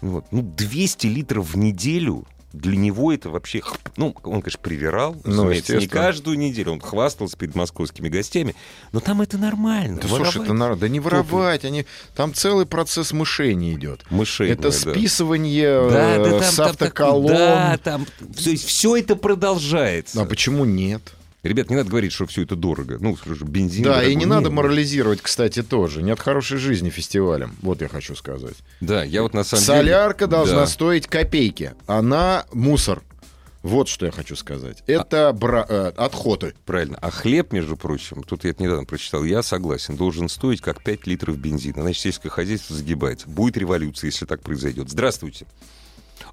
[0.00, 0.26] Вот.
[0.30, 3.62] Ну, 200 литров в неделю для него это вообще...
[3.96, 6.72] Ну, он, конечно, привирал, ну, не каждую неделю.
[6.72, 8.54] Он хвастался перед московскими гостями.
[8.92, 10.00] Но там это нормально.
[10.00, 10.80] Да, слушай, это нормально.
[10.80, 11.64] Да не воровать.
[11.64, 11.86] Они...
[12.14, 14.04] Там целый процесс мышения идет.
[14.10, 17.28] Мышение, Это списывание да, да, там, с автоколонн.
[17.28, 18.06] Да, там...
[18.18, 20.20] То есть все это продолжается.
[20.20, 21.02] А почему нет?
[21.42, 22.98] Ребят, не надо говорить, что все это дорого.
[23.00, 23.84] Ну, бензин.
[23.84, 24.12] Да, дорогой.
[24.12, 26.02] и не надо морализировать, кстати, тоже.
[26.02, 27.56] Нет хорошей жизни фестивалем.
[27.62, 28.56] Вот я хочу сказать.
[28.80, 29.94] Да, я вот на самом Солярка деле...
[29.94, 30.66] Солярка должна да.
[30.66, 31.72] стоить копейки.
[31.86, 33.02] Она мусор.
[33.62, 34.82] Вот что я хочу сказать.
[34.86, 35.32] Это а...
[35.32, 35.64] бра...
[35.68, 36.54] э, отходы.
[36.64, 36.98] Правильно.
[37.00, 41.06] А хлеб, между прочим, тут я это недавно прочитал, я согласен, должен стоить как 5
[41.06, 41.82] литров бензина.
[41.82, 43.28] Значит, сельское хозяйство загибается.
[43.28, 44.90] Будет революция, если так произойдет.
[44.90, 45.46] Здравствуйте.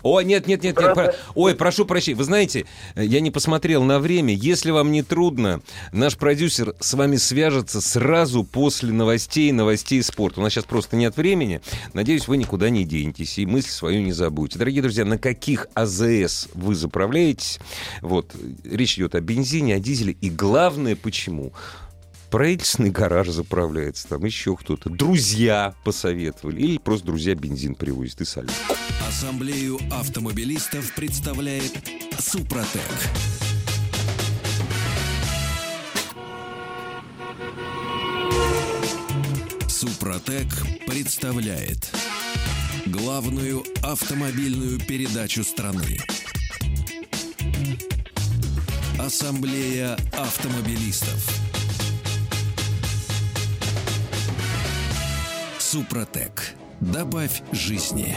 [0.04, 0.94] О, нет, нет, нет, нет.
[0.94, 1.16] Про...
[1.36, 2.18] Ой, прошу прощения.
[2.18, 4.34] Вы знаете, я не посмотрел на время.
[4.34, 10.40] Если вам не трудно, наш продюсер с вами свяжется сразу после новостей, новостей спорта.
[10.40, 11.62] У нас сейчас просто нет времени.
[11.94, 14.60] Надеюсь, вы никуда не денетесь и мысль свою не забудете.
[14.60, 17.60] Дорогие друзья, на каких АЗС вы заправляетесь?
[18.02, 20.16] Вот, речь идет о бензине, о дизеле.
[20.22, 21.54] И главное, почему?
[22.30, 24.90] Правительственный гараж заправляется, там еще кто-то.
[24.90, 26.62] Друзья посоветовали.
[26.62, 28.54] Или просто друзья бензин привозят и солят.
[29.08, 31.72] Ассамблею автомобилистов представляет
[32.20, 32.82] Супротек.
[39.68, 40.48] Супротек
[40.86, 41.92] представляет
[42.88, 46.00] главную автомобильную передачу страны.
[49.00, 51.47] Ассамблея автомобилистов.
[55.68, 56.56] Супротек.
[56.80, 58.16] Добавь жизни.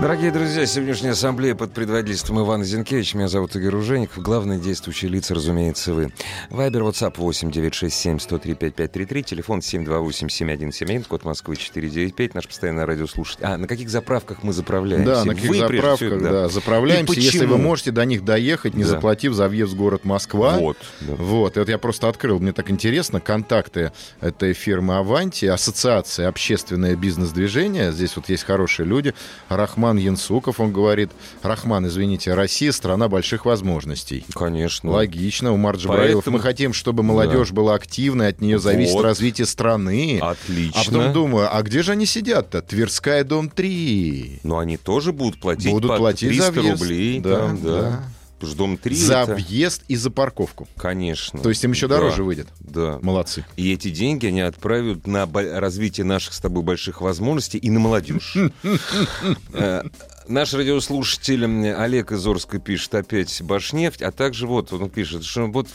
[0.00, 3.16] Дорогие друзья, сегодняшняя ассамблея под предводительством Ивана Зинкевича.
[3.16, 4.22] Меня зовут Игорь Ужеников.
[4.22, 6.12] Главные действующие лица, разумеется, вы.
[6.50, 13.44] Вайбер, WhatsApp 8 967 103 5533, телефон 728 7171, код Москвы 495, наш постоянный радиослушатель.
[13.44, 15.10] А, на каких заправках мы заправляемся?
[15.10, 16.30] Да, на каких вы, заправках, это, да.
[16.30, 18.90] да, заправляемся, если вы можете до них доехать, не да.
[18.90, 20.58] заплатив за въезд в город Москва.
[20.58, 20.76] Вот.
[21.00, 21.14] Да.
[21.14, 27.55] Вот, это я просто открыл, мне так интересно, контакты этой фирмы «Аванти», ассоциация «Общественное бизнес-движение»,
[27.92, 29.14] здесь вот есть хорошие люди,
[29.48, 31.10] Рахман Янсуков, он говорит,
[31.42, 34.24] Рахман, извините, Россия страна больших возможностей.
[34.34, 34.90] Конечно.
[34.90, 35.52] Логично.
[35.52, 36.38] Умар Джабраилов, Поэтому...
[36.38, 37.54] мы хотим, чтобы молодежь да.
[37.54, 39.04] была активной, от нее зависит вот.
[39.04, 40.18] развитие страны.
[40.20, 40.80] Отлично.
[40.80, 42.62] А потом думаю, а где же они сидят-то?
[42.62, 44.40] Тверская, дом 3.
[44.42, 47.20] Но они тоже будут платить будут платить 300 за рублей.
[47.20, 47.80] Да, да.
[47.80, 48.02] да.
[48.38, 49.34] Потому что дом 3 За это...
[49.34, 50.68] въезд и за парковку.
[50.76, 51.40] Конечно.
[51.40, 52.22] То есть им еще дороже да.
[52.22, 52.48] выйдет.
[52.60, 52.98] Да.
[53.00, 53.46] Молодцы.
[53.56, 58.36] И эти деньги они отправят на развитие наших с тобой больших возможностей и на молодежь.
[59.52, 59.82] Э,
[60.28, 65.68] наш радиослушатель Олег из Орска пишет опять Башнефть, а также вот он пишет, что вот...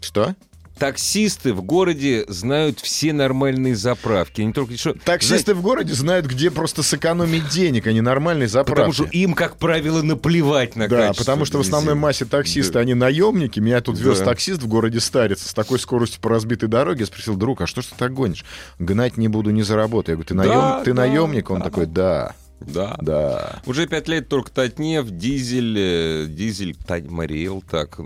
[0.00, 0.34] Что?
[0.82, 4.40] Таксисты в городе знают все нормальные заправки.
[4.40, 4.94] Они только что...
[4.94, 5.54] Таксисты Знаете...
[5.54, 8.90] в городе знают, где просто сэкономить денег, а не нормальные заправки.
[8.90, 12.80] Потому что им, как правило, наплевать на Да, потому что в основной массе таксисты, да.
[12.80, 13.60] они наемники.
[13.60, 14.24] Меня тут вез да.
[14.24, 17.02] таксист в городе Старец с такой скоростью по разбитой дороге.
[17.02, 18.44] Я спросил, друг, а что ж ты так гонишь?
[18.80, 20.14] Гнать не буду, не заработаю.
[20.14, 20.50] Я говорю, ты, наем...
[20.50, 21.48] да, ты да, наемник?
[21.48, 21.64] Он да.
[21.64, 22.34] такой, да.
[22.58, 22.96] Да.
[23.00, 23.62] Да.
[23.66, 26.76] Уже пять лет только Татнефть, дизель, э, дизель,
[27.08, 28.00] Марий Эл, так,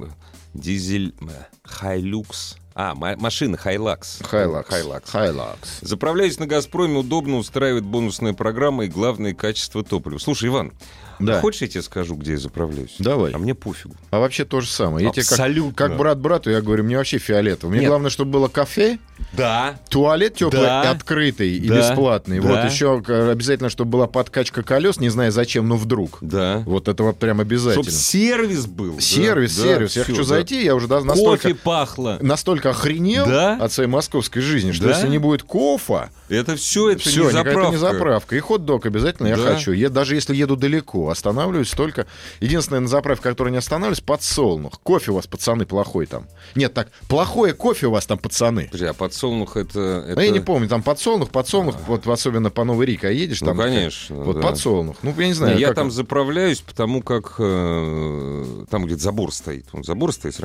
[0.52, 1.26] дизель, э,
[1.66, 4.18] Hilux, а, машина Hilux.
[4.22, 4.68] Hilux.
[4.68, 5.10] Hilux.
[5.10, 5.78] Hilux.
[5.80, 10.18] Заправляясь на «Газпроме», удобно устраивает бонусная программа и главное качество топлива.
[10.18, 10.72] Слушай, Иван,
[11.18, 11.40] да.
[11.40, 12.96] Хочешь, я тебе скажу, где я заправляюсь?
[12.98, 13.32] Давай.
[13.32, 13.94] А мне пофигу.
[14.10, 15.04] А вообще то же самое.
[15.04, 15.70] Я Абсолютно.
[15.70, 17.70] Тебе как, как брат брату, я говорю, мне вообще фиолетово.
[17.70, 17.88] Мне Нет.
[17.88, 18.98] главное, чтобы было кафе,
[19.32, 19.78] да.
[19.88, 20.84] туалет теплый да.
[20.84, 21.74] и открытый, да.
[21.74, 22.40] и бесплатный.
[22.40, 22.48] Да.
[22.48, 26.18] Вот еще обязательно, чтобы была подкачка колес, не знаю зачем, но вдруг.
[26.20, 26.62] Да.
[26.66, 27.84] Вот это вот прям обязательно.
[27.84, 29.00] Чтобы сервис был.
[29.00, 29.62] Сервис, да.
[29.62, 29.94] сервис.
[29.94, 30.28] Да, я все, хочу да.
[30.28, 31.48] зайти, я уже да, настолько...
[31.48, 32.18] Кофе пахло.
[32.20, 33.56] Настолько охренел да?
[33.60, 34.90] от своей московской жизни, что да?
[34.90, 36.10] если не будет кофа...
[36.28, 37.60] Это все, это все, не заправка.
[37.60, 38.36] это не заправка.
[38.36, 39.36] И хот-дог обязательно да.
[39.36, 39.72] я хочу.
[39.72, 42.06] Я, даже если еду далеко, останавливаюсь только...
[42.40, 44.80] Единственное, на заправке, которая не останавливаюсь, подсолнух.
[44.82, 46.26] Кофе у вас, пацаны, плохой там.
[46.54, 48.64] Нет, так, плохое кофе у вас там, пацаны.
[48.64, 50.04] Подожди, а подсолнух это...
[50.08, 50.16] это...
[50.16, 51.84] Ну, я не помню, там подсолнух, подсолнух, а...
[51.86, 53.56] вот особенно по Новой Рике, а едешь там...
[53.56, 54.16] Ну, конечно.
[54.16, 54.42] Вот да.
[54.42, 54.96] подсолнух.
[55.02, 55.58] Ну, я не знаю.
[55.58, 55.92] Я там он...
[55.92, 59.66] заправляюсь, потому как э, там, где забор стоит.
[59.72, 60.36] Он забор стоит.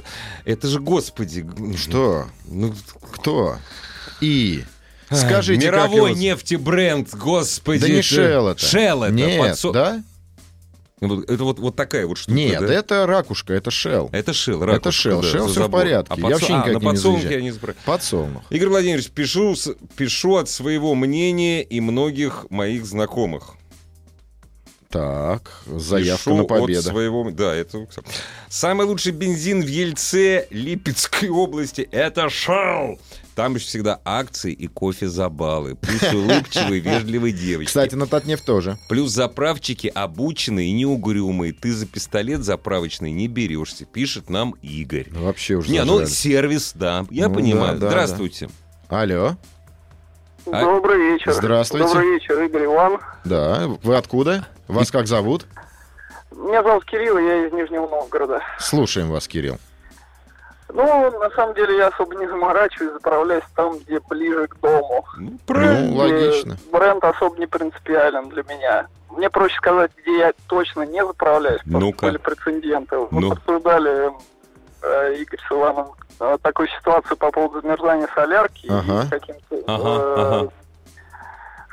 [0.45, 1.00] Это же, господи...
[1.77, 2.27] Что?
[2.45, 2.73] Ну,
[3.11, 3.57] кто?
[4.21, 4.63] И...
[5.09, 6.19] Скажите, Мировой его...
[6.19, 7.81] нефтебренд, господи.
[7.81, 8.61] Да не Shell это.
[8.63, 9.13] Shell это.
[9.13, 9.71] Нет, подсо...
[9.71, 10.03] да?
[11.01, 12.71] Это вот, вот такая вот штука, Нет, да?
[12.71, 14.09] это ракушка, это Shell.
[14.11, 14.75] Это Shell, ракушка.
[14.75, 16.13] Это Shell, да, Shell все в порядке.
[16.15, 17.75] А я вообще а, на не подсолнухе не я не забрал.
[17.85, 18.43] Подсолнух.
[18.51, 19.55] Игорь Владимирович, пишу,
[19.95, 23.55] пишу от своего мнения и многих моих знакомых.
[24.91, 26.79] Так, заявка Пишу на победу.
[26.79, 27.31] От своего...
[27.31, 27.87] Да, это...
[28.49, 32.99] Самый лучший бензин в Ельце Липецкой области— это Shell.
[33.33, 35.75] Там же всегда акции и кофе за баллы.
[35.75, 37.69] Плюс улыбчивые, вежливые девочки.
[37.69, 38.77] Кстати, на Татнефть тоже.
[38.89, 41.53] Плюс заправчики обученные и неугрюмые.
[41.53, 45.07] Ты за пистолет заправочный не берешься, пишет нам Игорь.
[45.11, 45.99] Ну, вообще уже Не, зажали.
[45.99, 47.75] ну сервис, да, я ну, понимаю.
[47.75, 48.49] Да, да, Здравствуйте.
[48.89, 49.01] Да.
[49.01, 49.37] Алло.
[50.51, 50.61] А?
[50.61, 51.31] Добрый вечер.
[51.31, 51.87] Здравствуйте.
[51.87, 52.99] Добрый вечер, Игорь Иван.
[53.25, 54.45] Да, вы откуда?
[54.67, 55.45] Вас как зовут?
[56.31, 58.41] Меня зовут Кирилл, я из Нижнего Новгорода.
[58.59, 59.57] Слушаем вас, Кирилл.
[60.73, 65.05] Ну, на самом деле, я особо не заморачиваюсь, заправляюсь там, где ближе к дому.
[65.17, 65.91] Ну, правильно.
[65.91, 66.57] Ну, логично.
[66.71, 68.87] Бренд особо не принципиален для меня.
[69.09, 72.95] Мне проще сказать, где я точно не заправляюсь, ну были прецеденты.
[73.11, 73.31] Мы ну.
[73.33, 74.11] обсуждали,
[75.19, 79.03] Игорь с Иваном, э, такую ситуацию по поводу замерзания солярки ага.
[79.03, 80.51] и каким-то ага, э, ага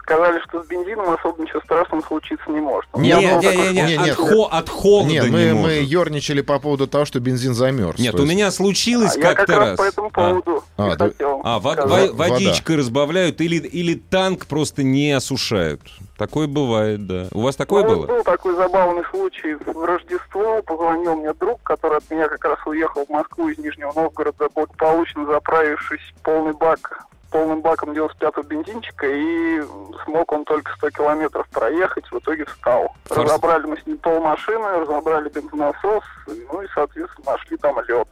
[0.09, 2.88] сказали, что с бензином особо ничего страшного случиться не может.
[2.97, 6.59] Нет, нет, нет, нет, нет, от, хо, от холода нет, мы, не мы ерничали по
[6.59, 7.99] поводу того, что бензин замерз.
[7.99, 9.79] Нет, у меня случилось а как-то я как раз.
[9.79, 12.87] по этому поводу а, а, хотел а вод, вод, водичкой вода.
[12.87, 15.83] разбавляют или, или танк просто не осушают.
[16.16, 17.29] Такое бывает, да.
[17.33, 18.07] У вас такое ну, было?
[18.07, 19.55] Был такой забавный случай.
[19.55, 23.92] В Рождество позвонил мне друг, который от меня как раз уехал в Москву из Нижнего
[23.94, 29.62] Новгорода, благополучно заправившись полный бак полным баком 95-го бензинчика, и
[30.05, 32.95] смог он только 100 километров проехать, в итоге встал.
[33.05, 33.31] Форс...
[33.31, 38.09] Разобрали мы с ним полмашины, разобрали бензонасос, ну и, соответственно, нашли там лед.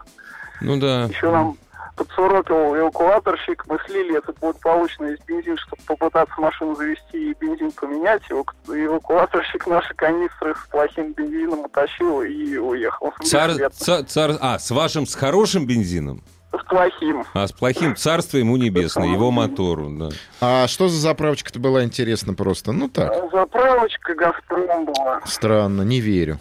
[0.60, 1.04] Ну да.
[1.04, 1.56] Еще нам
[1.96, 8.22] подсуропил эвакуаторщик, мы слили этот благополучно из бензин, чтобы попытаться машину завести и бензин поменять.
[8.30, 13.12] Эвакуаторщик наши канистры с плохим бензином утащил и уехал.
[13.24, 16.22] Цар, цар, цар, а, с вашим, с хорошим бензином?
[16.60, 17.24] С плохим.
[17.34, 20.08] А с плохим царство ему небесное, его мотору, да.
[20.40, 22.72] А что за заправочка-то была интересна просто?
[22.72, 23.12] Ну так.
[23.32, 25.20] Заправочка «Газпром» была.
[25.26, 26.38] Странно, не верю.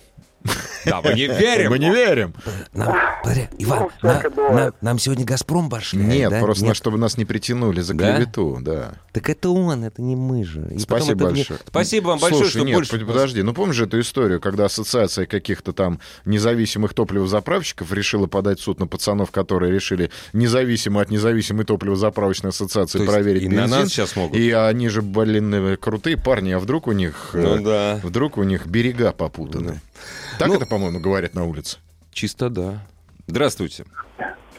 [0.85, 1.71] Да, мы не верим.
[1.71, 2.33] Мы не верим.
[2.73, 2.95] Нам,
[3.57, 8.93] Иван, ну, нам сегодня «Газпром» башляет, Нет, просто чтобы нас не притянули за клевету, да.
[9.11, 10.69] Так это он, это не мы же.
[10.77, 11.59] Спасибо большое.
[11.67, 12.97] Спасибо вам большое, что нет, больше...
[12.99, 18.87] подожди, ну помнишь эту историю, когда ассоциация каких-то там независимых топливозаправщиков решила подать суд на
[18.87, 23.69] пацанов, которые решили независимо от независимой топливозаправочной ассоциации проверить и бензин.
[23.69, 24.37] на нас сейчас могут.
[24.37, 27.31] И они же, блин, крутые парни, а вдруг у них...
[27.33, 27.99] Ну, э, да.
[28.03, 29.73] Вдруг у них берега попутаны.
[29.73, 29.79] Да.
[30.37, 31.77] Так ну, это, по-моему, говорят на улице.
[32.11, 32.79] Чисто да.
[33.27, 33.85] Здравствуйте.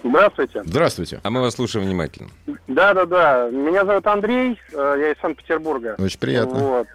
[0.03, 0.62] Здравствуйте.
[0.64, 1.20] Здравствуйте.
[1.22, 2.31] А мы вас слушаем внимательно.
[2.66, 3.51] Да, да, да.
[3.51, 5.96] Меня зовут Андрей, э, я из Санкт-Петербурга.
[5.99, 6.59] Очень приятно.
[6.59, 6.87] Вот.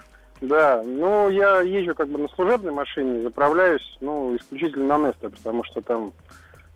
[0.42, 5.64] Да, ну я езжу как бы на служебной машине, заправляюсь, ну, исключительно на Несто, потому
[5.64, 6.14] что там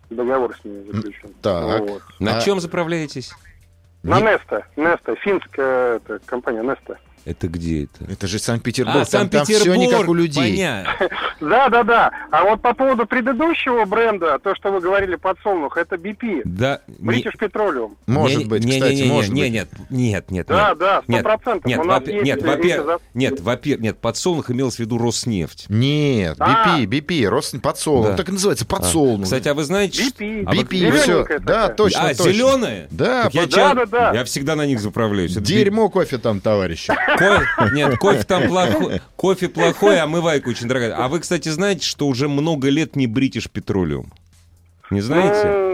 [0.08, 1.34] договор с ними заключен.
[1.42, 1.80] Так.
[1.80, 2.02] Вот.
[2.20, 2.40] На а...
[2.40, 3.32] чем заправляетесь?
[4.04, 4.64] На Несто.
[4.76, 6.96] Несто, финская это, компания Несто.
[7.26, 8.12] Это где это?
[8.12, 8.98] Это же Санкт-Петербург.
[8.98, 9.64] А, Санкт-Петербург.
[9.64, 10.64] Там, все не как у людей.
[11.40, 12.10] Да, да, да.
[12.30, 16.42] А вот по поводу предыдущего бренда, то, что вы говорили, подсолнух, это BP.
[16.44, 16.80] Да.
[16.88, 17.96] British Petroleum.
[18.06, 19.52] Может быть, не, кстати, не, не, может не, быть.
[19.52, 20.46] Нет, нет, нет.
[20.46, 20.78] Да, нет.
[20.78, 21.66] да, сто процентов.
[21.66, 25.66] Нет, нет, во-первых, нет, во-первых, нет, подсолнух имелось в виду Роснефть.
[25.68, 26.80] Нет, BP, а.
[26.84, 27.54] BP, Рос...
[27.60, 28.16] подсолнух.
[28.16, 29.22] Так и называется, подсолнух.
[29.22, 29.24] А.
[29.24, 30.04] Кстати, а вы знаете...
[30.04, 31.26] BP, BP, все.
[31.40, 32.86] Да, точно, А, зеленые?
[32.90, 34.12] Да, да, да.
[34.12, 35.34] Я всегда на них заправляюсь.
[35.34, 36.94] Дерьмо кофе там, товарищи.
[37.72, 40.96] Нет, кофе там плохой, кофе плохой, а омывайка очень дорогая.
[40.96, 44.06] А вы, кстати, знаете, что уже много лет не British Petroleum?
[44.90, 45.65] Не знаете?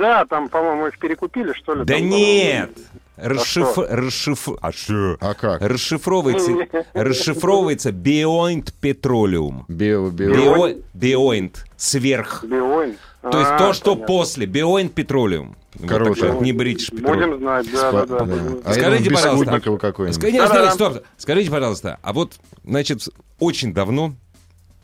[0.00, 1.84] Ну, да, там, по-моему, их перекупили, что ли?
[1.84, 2.70] Да там, нет!
[3.18, 3.78] Расшиф...
[3.78, 4.48] А Расшиф...
[4.62, 5.18] А что?
[5.20, 5.60] А как?
[5.60, 6.52] Расшифровывается,
[6.94, 9.64] расшифровывается Beyond Petroleum.
[9.68, 10.76] Био, био.
[10.94, 11.56] Beyond.
[11.76, 12.44] Сверх.
[12.44, 12.96] Beyond.
[13.30, 14.46] То есть то, что после.
[14.46, 15.54] Beyond Petroleum.
[15.86, 16.28] Короче.
[16.28, 17.14] Вот не British Petroleum.
[17.14, 18.36] Будем знать, да, да, да.
[18.64, 19.60] А Скажите, пожалуйста.
[19.60, 20.72] какой-нибудь.
[20.72, 21.04] Стоп.
[21.18, 22.32] Скажите, пожалуйста, а вот,
[22.64, 23.06] значит,
[23.38, 24.14] очень давно,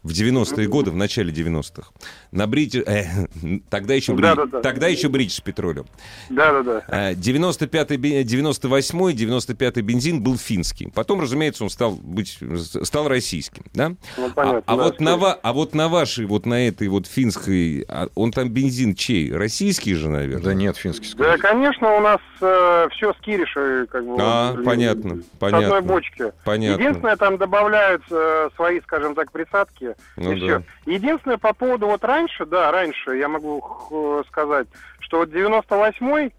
[0.06, 1.90] в 90-е годы, в начале 90-х,
[2.30, 2.82] на Брити...
[2.86, 3.26] Э,
[3.70, 4.22] тогда еще, Бри...
[4.22, 4.60] да, да, да.
[4.60, 5.86] тогда еще British Petroleum.
[6.30, 7.12] Да, да, да.
[7.12, 10.90] 95-й, 98-й, 95-й бензин был финский.
[10.94, 12.38] Потом, разумеется, он стал, быть,
[12.82, 13.64] стал российским.
[13.74, 13.94] Да?
[14.16, 17.06] Ну, понятно, а, а, да, вот на, а вот на вашей, вот на этой вот
[17.06, 19.32] финской, а он там бензин чей?
[19.32, 20.44] Российский же, наверное?
[20.44, 21.08] Да нет, финский.
[21.08, 21.32] Скорее.
[21.32, 24.16] Да, конечно, у нас э, все с Киришей, как бы.
[24.20, 25.66] А, вот, понятно, с понятно.
[25.66, 26.32] одной бочки.
[26.44, 26.80] Понятно.
[26.80, 29.95] Единственное, там добавляют э, свои, скажем так, присадки.
[30.16, 30.46] Ну, и да.
[30.46, 30.62] все.
[30.90, 34.66] Единственное, по поводу вот раньше, да, раньше, я могу э, сказать,
[35.00, 36.32] что вот 98-й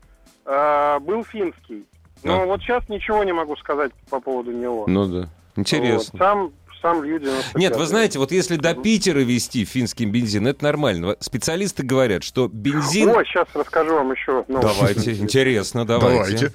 [0.46, 1.86] э, был финский.
[2.24, 2.46] Но А.
[2.46, 4.86] вот сейчас ничего не могу сказать по поводу него.
[4.88, 5.30] Ну да.
[5.56, 6.10] Интересно.
[6.14, 6.20] Вот.
[6.20, 6.52] Сам,
[6.94, 7.60] Лью 95-й.
[7.60, 11.16] Нет, вы знаете, вот если до Питера вести финский бензин, это нормально.
[11.20, 13.10] Специалисты говорят, что бензин...
[13.10, 14.44] Ой, сейчас расскажу вам еще.
[14.48, 14.78] новость.
[14.80, 16.52] Давайте, интересно, давайте.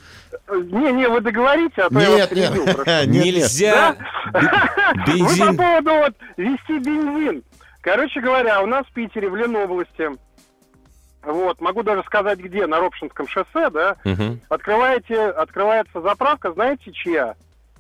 [0.51, 2.87] Не-не, вы договорите, а то я Нет, вас перебью нет.
[2.87, 3.25] нет.
[3.25, 3.97] Нельзя
[4.33, 4.49] бе- Вы
[5.05, 5.57] по бензин...
[5.57, 7.43] поводу вот вести бензин.
[7.81, 10.11] Короче говоря, у нас в Питере, в Ленобласти,
[11.25, 14.41] вот, могу даже сказать где, на Ропшинском шоссе, да, Мгм.
[14.49, 17.27] открываете, открывается заправка, знаете, чья?
[17.27, 17.37] Вот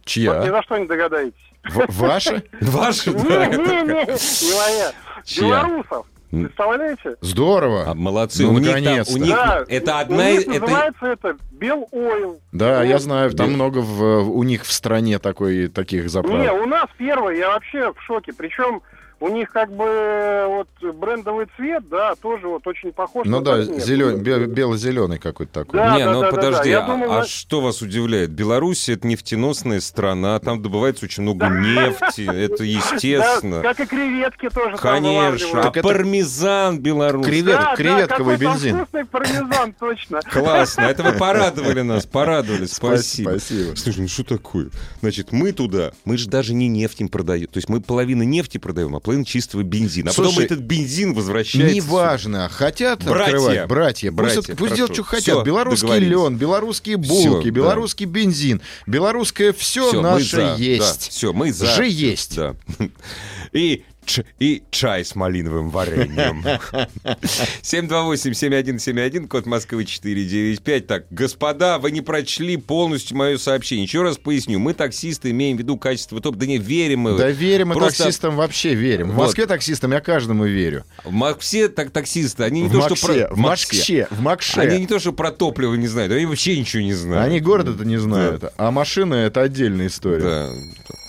[0.07, 0.43] ни Чья?
[0.43, 1.52] за что не догадаетесь.
[1.70, 4.92] Ваши, Не, да, не, это- не, не моя.
[5.38, 6.07] Белорусов.
[6.31, 7.16] Представляете?
[7.20, 7.85] Здорово.
[7.90, 8.44] А, молодцы.
[8.44, 9.14] Ну, у них там- наконец-то.
[9.14, 10.31] у них Да, это одна...
[10.31, 10.61] них Это...
[10.61, 12.40] называется это Бел Ойл.
[12.53, 16.62] Да, я знаю, там Бе- много в- у них в стране такой, таких Не, заправок.
[16.62, 18.33] у нас первый, я вообще в шоке.
[18.33, 18.81] Причем
[19.23, 23.25] у них как бы вот брендовый цвет, да, тоже вот очень похож.
[23.25, 25.79] Ну на да, зелен, бе- бело-зеленый какой-то такой.
[25.79, 26.69] Да, не, ну да, подожди, да.
[26.71, 28.31] Я а, думал, а что вас удивляет?
[28.31, 33.63] Беларусь это нефтеносная страна, там добывается очень много нефти, это естественно.
[33.63, 38.79] Да, как и креветки тоже Конечно, а пармезан Да, да, креветковый бензин.
[38.79, 40.21] вкусный пармезан, точно.
[40.23, 43.31] Классно, это вы порадовали нас, порадовали, спасибо.
[43.39, 43.77] Спасибо.
[43.77, 44.71] Слушай, ну что такое?
[45.01, 47.47] Значит, мы туда, мы же даже не нефть им продаем.
[47.47, 50.11] То есть мы половину нефти продаем, а половину чистого бензина.
[50.11, 51.75] А потом Слушай, этот бензин возвращается.
[51.75, 53.25] Неважно, хотят Братья.
[53.37, 55.22] открывать, братья, Братья, пусть, пусть делают, что хотят.
[55.37, 61.11] Всё, белорусский лен, белорусские булки, Всё, белорусский бензин, белорусское все, мы наше за, есть.
[61.11, 61.66] все, мы за.
[61.66, 62.37] Же есть.
[62.37, 62.55] Да.
[63.53, 66.45] И, ч- и чай с малиновым вареньем.
[67.62, 70.87] 728-7171, код Москвы 495.
[70.87, 73.85] Так, господа, вы не прочли полностью мое сообщение.
[73.85, 74.59] Еще раз поясню.
[74.59, 76.37] Мы, таксисты, имеем в виду качество топ.
[76.37, 77.17] Да не, верим мы.
[77.17, 79.11] Да верим мы Просто таксистам, вообще верим.
[79.11, 79.17] В.
[79.17, 80.85] Москве таксистам я каждому верю.
[81.05, 83.35] в Мо- все так, таксисты, они не В то, Максе, что про...
[83.35, 84.61] в Макше, в Макше.
[84.61, 87.25] Они не то, что про топливо не знают, они вообще ничего не знают.
[87.27, 90.23] Они город-то не знают, а машина это отдельная история.
[90.23, 90.51] Да.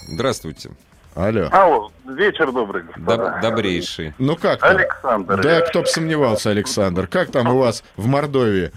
[0.10, 0.70] Здравствуйте.
[1.16, 1.48] Алло.
[1.52, 4.14] Алло, вечер добрый, Доб- добрейший.
[4.18, 4.78] Ну как там?
[4.78, 5.42] Александр.
[5.42, 7.08] Да, кто бы сомневался, Александр.
[7.08, 8.72] Как там у вас в Мордовии?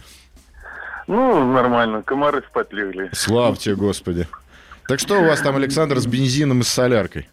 [1.07, 3.09] Ну, нормально, комары спать легли.
[3.12, 4.27] Славьте, Господи.
[4.88, 7.29] Так что у вас там, Александр, с бензином и с соляркой?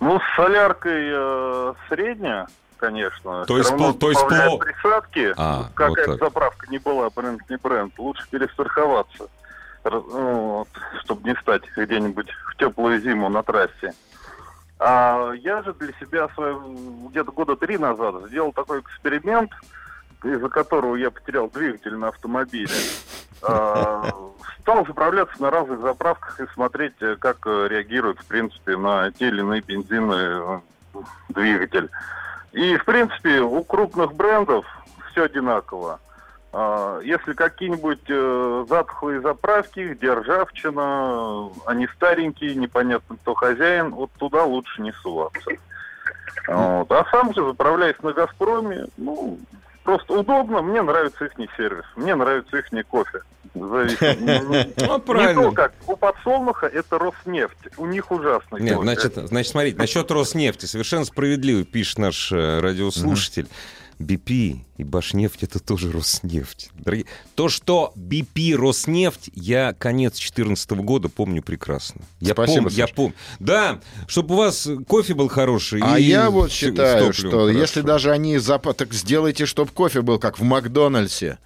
[0.00, 2.46] Ну, с соляркой э, средняя,
[2.78, 3.44] конечно.
[3.44, 4.56] То есть, по, то есть по...
[4.58, 9.26] присадки, а, какая вот заправка не была, бренд не бренд, лучше перестраховаться,
[9.84, 10.68] ну, вот,
[11.02, 12.28] чтобы не стать где-нибудь
[12.60, 13.94] теплую зиму на трассе.
[14.78, 16.28] А я же для себя
[17.10, 19.50] где-то года три назад сделал такой эксперимент,
[20.22, 22.68] из-за которого я потерял двигатель на автомобиле.
[23.42, 24.10] А,
[24.60, 29.28] стал заправляться на разных заправках и смотреть, э, как э, реагирует, в принципе, на те
[29.28, 30.60] или иные бензины э,
[31.30, 31.88] двигатель.
[32.52, 34.66] И, в принципе, у крупных брендов
[35.10, 36.00] все одинаково.
[36.52, 44.82] А, если какие-нибудь затхлые заправки, где ржавчина, они старенькие, непонятно кто хозяин, вот туда лучше
[44.82, 45.50] не суваться.
[46.48, 46.90] Вот.
[46.90, 49.38] А сам же, заправляясь на «Газпроме», ну,
[49.82, 53.22] Просто удобно, мне нравится их сервис, мне нравится их кофе.
[53.54, 54.00] Зависит.
[54.86, 55.40] Ну, правильно.
[55.40, 57.56] Не то, как у подсолнуха это Роснефть.
[57.76, 58.58] У них ужасно.
[58.58, 63.48] Нет, значит, значит, смотрите, насчет Роснефти совершенно справедливо пишет наш э, радиослушатель.
[64.00, 66.70] BP и Башнефть это тоже Роснефть.
[66.74, 72.00] Дорогие, то, что BP Роснефть, я конец 2014 года помню прекрасно.
[72.18, 73.14] Я Спасибо, пом, я помню.
[73.38, 75.80] Да, чтобы у вас кофе был хороший.
[75.82, 77.50] А я вот считаю, что хорошо.
[77.50, 81.38] если даже они запад, так сделайте, чтобы кофе был как в Макдональдсе.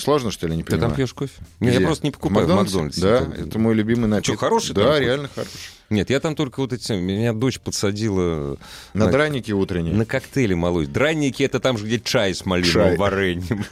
[0.00, 0.80] Сложно, что ли, не понимаю?
[0.80, 1.32] Ты там пьешь кофе?
[1.60, 3.00] Нет, я просто не покупаю в Макдональдсе.
[3.00, 4.36] Да, это мой любимый напиток.
[4.36, 4.74] Что, хороший?
[4.74, 5.58] Да, реально хороший.
[5.90, 6.92] Нет, я там только вот эти...
[6.92, 8.56] Меня дочь подсадила...
[8.94, 9.92] На, на драники утренние?
[9.92, 10.86] На коктейли малой.
[10.86, 13.64] Драники— это там же, где чай с малиновым вареньем.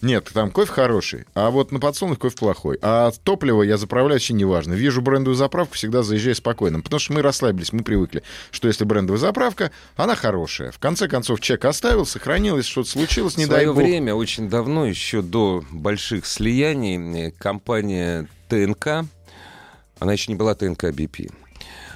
[0.00, 2.78] Нет, там кофе хороший, а вот на подсолнух кофе плохой.
[2.82, 4.74] А топливо я заправляю вообще неважно.
[4.74, 6.80] Вижу брендовую заправку, всегда заезжаю спокойно.
[6.80, 10.70] Потому что мы расслабились, мы привыкли, что если брендовая заправка, она хорошая.
[10.70, 13.76] В конце концов, чек оставил, сохранил, если что-то случилось, не дай бог.
[13.76, 19.04] Время, очень давно, еще до больших слияний, компания ТНК,
[19.98, 21.32] она еще не была ТНК BP,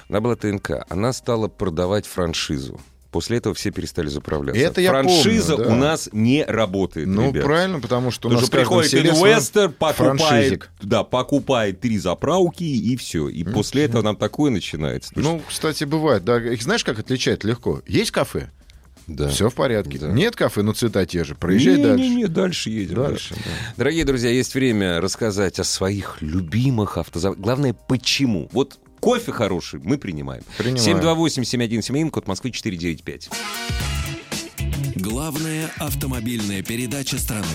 [0.09, 2.79] она была ТНК, она стала продавать франшизу.
[3.13, 4.59] После этого все перестали заправляться.
[4.59, 5.75] Это я Франшиза помню, да.
[5.75, 7.07] у нас не работает.
[7.07, 7.45] Ну, ребят.
[7.45, 13.29] правильно, потому что у нас приходит инвестор, покупает, да, покупает три заправки и все.
[13.29, 13.53] И mm-hmm.
[13.53, 15.11] после этого нам такое начинается.
[15.15, 16.25] Ну, кстати, бывает.
[16.25, 16.37] Да.
[16.41, 17.83] Их знаешь, как отличать легко?
[17.85, 18.49] Есть кафе?
[19.05, 19.27] Да.
[19.27, 19.99] Все в порядке.
[19.99, 20.07] Да.
[20.07, 21.35] Нет кафе, но цвета те же.
[21.35, 22.03] Проезжай не, дальше.
[22.03, 22.95] Не, не, дальше едем.
[22.95, 23.45] Дальше, дальше.
[23.45, 23.73] Да.
[23.77, 27.43] Дорогие друзья, есть время рассказать о своих любимых автозаводах.
[27.43, 28.49] Главное, почему.
[28.53, 30.43] Вот Кофе хороший мы принимаем.
[30.57, 30.97] принимаем.
[30.97, 33.29] 728-7171, код Москвы 495.
[34.95, 37.45] Главная автомобильная передача страны.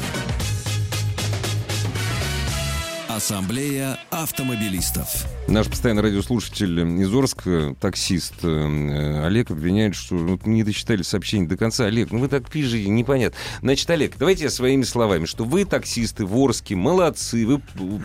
[3.09, 5.27] Ассамблея автомобилистов.
[5.49, 11.57] Наш постоянный радиослушатель из Орска, таксист э, Олег, обвиняет, что ну, не дочитали сообщение до
[11.57, 11.87] конца.
[11.87, 13.39] Олег, ну вы так пишете, непонятно.
[13.63, 17.63] Значит, Олег, давайте я своими словами, что вы, таксисты в Орске, молодцы, вы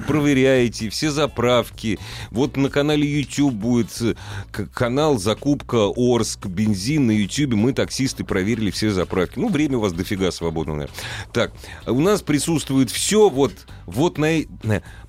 [0.07, 1.99] проверяете все заправки.
[2.31, 4.15] Вот на канале YouTube будет э,
[4.73, 7.55] канал «Закупка Орск», бензин на YouTube.
[7.55, 9.37] Мы, таксисты, проверили все заправки.
[9.37, 10.95] Ну, время у вас дофига свободно, наверное.
[11.33, 11.51] Так,
[11.87, 13.51] у нас присутствует все вот,
[13.85, 14.43] вот на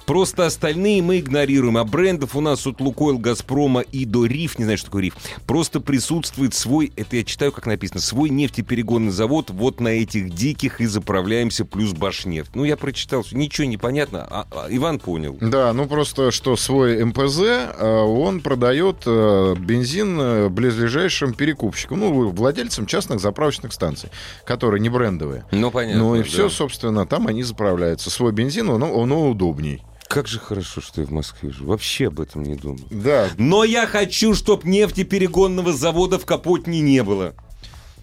[0.07, 1.79] Просто остальные мы игнорируем.
[1.79, 5.17] А брендов у нас от Лукойл, Газпрома и до Риф, не знаю, что такое Риф,
[5.47, 10.81] просто присутствует свой, это я читаю, как написано, свой нефтеперегонный завод вот на этих диких
[10.81, 12.51] и заправляемся плюс Башнефть.
[12.55, 15.37] Ну, я прочитал, ничего не понятно, а, а Иван понял.
[15.41, 22.31] Да, ну просто, что свой МПЗ, э, он продает э, бензин э, близлежащим перекупщикам, ну,
[22.31, 24.11] владельцам частных заправочных станций,
[24.45, 25.47] которые не брендовые.
[25.51, 26.03] Ну, понятно.
[26.03, 26.25] Ну, и да.
[26.25, 28.11] все, собственно, там они заправляются.
[28.11, 29.83] Свой бензин, он, он удобней.
[30.09, 31.71] Как же хорошо, что я в Москве живу.
[31.71, 32.85] Вообще об этом не думал.
[32.91, 33.29] Да.
[33.39, 37.35] Но я хочу, чтобы нефтеперегонного завода в Капотне не было.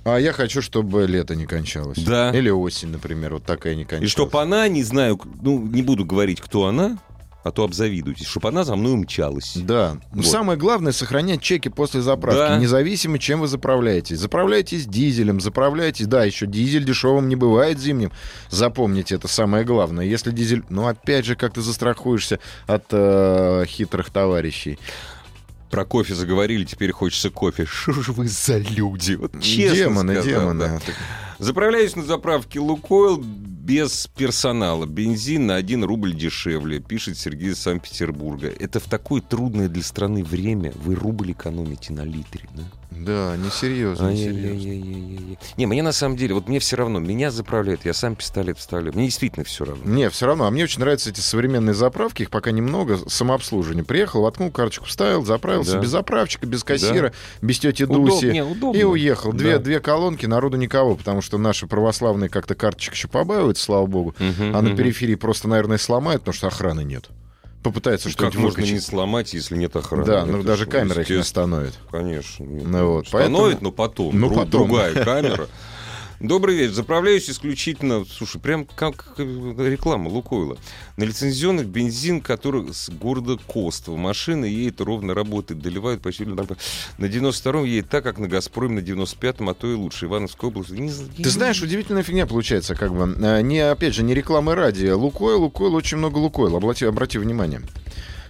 [0.04, 2.00] А я хочу, чтобы лето не кончалось.
[2.00, 2.32] Да.
[2.36, 4.10] Или осень, например, вот такая не кончалась.
[4.10, 6.98] И чтобы она, не знаю, ну, не буду говорить, кто она,
[7.44, 9.54] а то обзавидуйтесь, чтобы она за мной умчалась.
[9.56, 9.98] Да.
[10.12, 10.26] Вот.
[10.26, 12.58] Самое главное сохранять чеки после заправки, да.
[12.58, 14.20] независимо, чем вы заправляетесь.
[14.20, 18.12] Заправляйтесь дизелем, заправляйтесь, да, еще дизель дешевым не бывает зимним.
[18.50, 20.06] Запомните, это самое главное.
[20.06, 24.78] Если дизель, ну опять же, как ты застрахуешься от э, хитрых товарищей.
[25.70, 27.66] Про кофе заговорили, теперь хочется кофе.
[27.66, 29.14] Что же вы за люди?
[29.14, 30.60] Вот честно демоны, сказал, демоны.
[30.86, 30.94] Да.
[31.40, 33.24] Заправляюсь на заправке Лукойл
[33.62, 34.86] без персонала.
[34.86, 38.52] Бензин на 1 рубль дешевле, пишет Сергей из Санкт-Петербурга.
[38.60, 42.64] Это в такое трудное для страны время вы рубль экономите на литре, да?
[42.92, 45.38] Да, несерьезно, несерьезно.
[45.58, 48.94] Не, мне на самом деле, вот мне все равно, меня заправляют, я сам пистолет вставляю.
[48.94, 49.84] Мне действительно все равно.
[49.86, 50.46] Не, все равно.
[50.46, 53.84] А мне очень нравятся эти современные заправки, их пока немного, самообслуживание.
[53.84, 55.80] Приехал, воткнул карточку, вставил, заправился да.
[55.80, 57.48] без заправщика, без кассира, да.
[57.48, 58.26] без тети Дуси.
[58.26, 58.34] Удоб...
[58.34, 58.78] Не, удобно.
[58.78, 59.32] И уехал.
[59.32, 59.64] Две, да.
[59.64, 64.10] две колонки, народу никого, потому что наши православные как-то карточек еще побаиваются, слава богу.
[64.20, 67.10] Угу, а на периферии просто, наверное, сломают, потому что охраны нет.
[67.64, 70.06] попытается что-нибудь Как можно не сломать, если нет охраны?
[70.06, 71.74] Да, ну даже камера их не остановит.
[71.90, 72.46] Конечно.
[72.46, 73.58] Ну, вот, Остановит, поэтому...
[73.62, 74.20] но потом.
[74.20, 74.68] Ну, потом.
[74.68, 75.48] Другая камера.
[76.22, 76.74] Добрый вечер.
[76.74, 80.56] Заправляюсь исключительно, слушай, прям как реклама Лукойла.
[80.96, 83.98] На лицензионных бензин, который с города Костово.
[83.98, 86.36] Машина едет ровно, работает, доливают почти на
[87.00, 90.06] 92-м едет так, как на Газпроме на 95-м, а то и лучше.
[90.06, 90.70] Ивановская область.
[90.70, 90.92] Не.
[90.92, 93.16] Ты знаешь, удивительная фигня получается, как бы.
[93.22, 94.90] А, не, опять же, не рекламы ради.
[94.90, 96.58] Лукойл, Лукойл, очень много Лукойла.
[96.58, 97.62] Обрати, обрати внимание.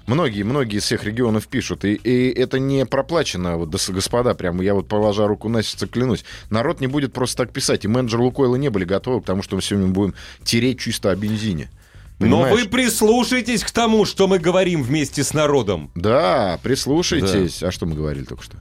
[0.08, 4.74] Многие, многие из всех регионов пишут, и, и это не проплачено, вот, господа, прямо я
[4.74, 6.26] вот, положа руку на сердце, клянусь.
[6.50, 9.56] Народ не будет просто так писать, и менеджеры Лукойла не были готовы к тому, что
[9.56, 11.70] мы сегодня будем тереть чисто о бензине.
[12.22, 12.56] Понимаешь?
[12.56, 15.90] Но вы прислушайтесь к тому, что мы говорим вместе с народом.
[15.96, 17.60] Да, прислушайтесь.
[17.60, 17.70] Да.
[17.70, 18.58] А что мы говорили только что?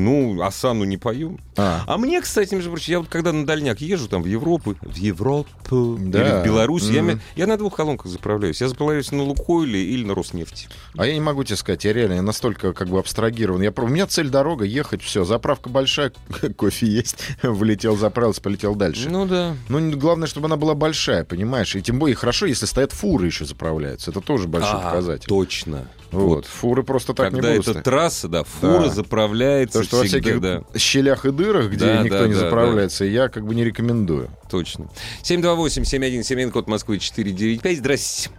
[0.00, 1.38] Ну, Асану не пою.
[1.56, 1.84] А.
[1.86, 4.96] а мне, кстати, между прочим, я вот когда на дальняк езжу, там, в Европу, в
[4.96, 6.22] Европу да.
[6.22, 7.12] или в Беларусь, mm.
[7.12, 8.60] я, я на двух колонках заправляюсь.
[8.60, 10.68] Я заправляюсь на Лукойле или на Роснефти.
[10.96, 13.60] А я не могу тебе сказать, я реально я настолько как бы абстрагирован.
[13.62, 16.12] Я, у меня цель дорога, ехать, все, заправка большая,
[16.56, 19.10] кофе есть, влетел, заправился, полетел дальше.
[19.10, 19.54] Ну да.
[19.68, 21.76] Ну, главное, чтобы она была большая, понимаешь?
[21.76, 24.10] И тем более хорошо, если стоят фуры еще заправляются.
[24.10, 25.28] Это тоже большой а, показатель.
[25.28, 25.86] Точно.
[26.12, 26.22] Вот.
[26.22, 26.46] вот.
[26.46, 27.66] Фуры просто так Когда не будут.
[27.66, 28.88] Когда это трасса, да, фура да.
[28.88, 30.40] заправляется То, что всегда, во всяких
[30.72, 30.78] да.
[30.78, 33.10] щелях и дырах, где да, никто да, не да, заправляется, да.
[33.10, 34.28] я как бы не рекомендую.
[34.50, 34.88] Точно.
[35.22, 37.78] 728-7171, код Москвы 495.
[37.78, 38.30] Здрасте.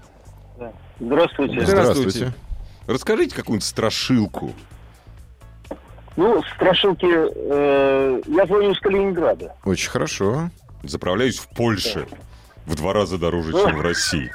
[1.00, 1.66] Здравствуйте.
[1.66, 2.34] Здравствуйте.
[2.88, 4.54] Расскажите какую-нибудь страшилку.
[6.18, 7.08] Ну, страшилки...
[7.08, 9.56] Э, я звоню из Калининграда.
[9.64, 10.50] Очень хорошо.
[10.84, 12.06] Заправляюсь в Польше.
[12.10, 12.18] Да.
[12.66, 14.32] В два раза дороже, чем в России.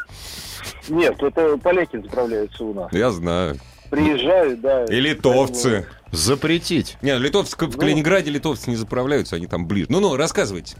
[0.88, 2.92] Нет, это поляки заправляются у нас.
[2.92, 3.56] Я знаю.
[3.90, 4.84] Приезжают, да.
[4.84, 5.86] И литовцы.
[6.12, 6.96] Запретить.
[7.02, 9.86] Нет, литовцы в ну, Калининграде литовцы не заправляются, они там ближе.
[9.90, 10.76] Ну-ну, рассказывайте.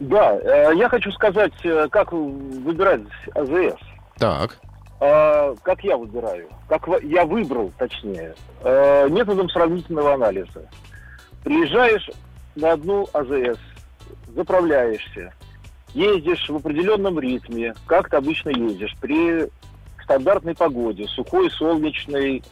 [0.00, 3.02] Да, э, я хочу сказать, э, как выбирать
[3.34, 3.78] АЗС.
[4.18, 4.58] Так.
[5.00, 10.68] А, как я выбираю, как я выбрал, точнее, э, методом сравнительного анализа.
[11.44, 12.08] Приезжаешь
[12.56, 13.58] на одну АЗС,
[14.34, 15.32] заправляешься,
[15.94, 19.48] ездишь в определенном ритме, как ты обычно ездишь, при
[20.02, 22.42] стандартной погоде, сухой, солнечный,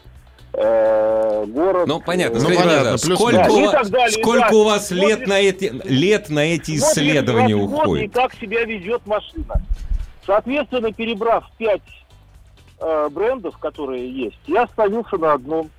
[0.52, 1.86] э, город.
[1.86, 2.40] Ну, понятно.
[2.40, 2.96] Ну, понятно.
[2.98, 4.56] Плюс сколько да, у, вас, далее, сколько да.
[4.56, 8.04] у вас смотрит, лет, на эти, лет на эти исследования уходит?
[8.04, 9.54] И как себя ведет машина.
[10.24, 11.82] Соответственно, перебрав пять
[12.80, 15.70] э, брендов, которые есть, я остановился на одном.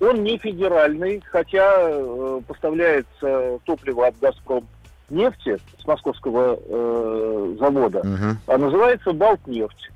[0.00, 4.66] Он не федеральный, хотя э, поставляется топливо от «Газпром»
[5.10, 8.38] нефти с московского э, завода, угу.
[8.46, 9.90] а называется «Балтнефть».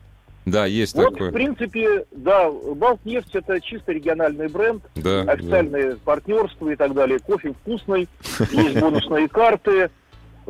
[0.47, 1.31] Да, есть вот, такое.
[1.31, 5.99] в принципе, да, Балтнефть это чисто региональный бренд, да, официальное да.
[6.05, 7.19] партнерство и так далее.
[7.19, 8.09] Кофе вкусный,
[8.51, 9.91] есть бонусные карты.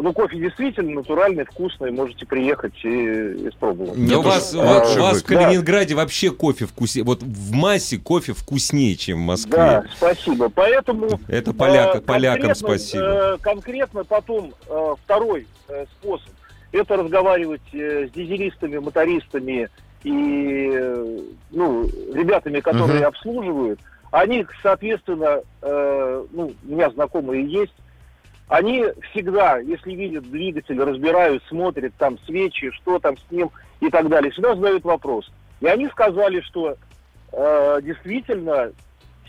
[0.02, 4.08] Ну, кофе действительно натуральный, вкусный, можете приехать и, испробовать.
[4.08, 6.00] Да у вас, а, вас, у вас в Калининграде да.
[6.00, 9.56] вообще кофе вкуснее, вот в массе кофе вкуснее, чем в Москве.
[9.56, 10.48] Да, спасибо.
[10.48, 11.20] Поэтому...
[11.28, 13.04] Это поляк, э, полякам спасибо.
[13.04, 16.30] Э, конкретно потом э, второй э, способ,
[16.72, 19.68] это разговаривать э, с дизелистами, мотористами
[20.02, 21.18] и э,
[21.50, 21.84] ну,
[22.14, 23.08] ребятами, которые uh-huh.
[23.08, 23.80] обслуживают.
[24.10, 27.74] Они, соответственно, э, ну, у меня знакомые есть,
[28.50, 34.08] они всегда, если видят двигатель, разбирают, смотрят там свечи, что там с ним и так
[34.08, 35.30] далее, всегда задают вопрос.
[35.60, 36.76] И они сказали, что
[37.32, 38.72] э, действительно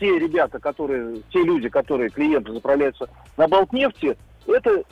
[0.00, 4.18] те ребята, которые, те люди, которые клиенты заправляются на Балтнефти,
[4.48, 4.82] это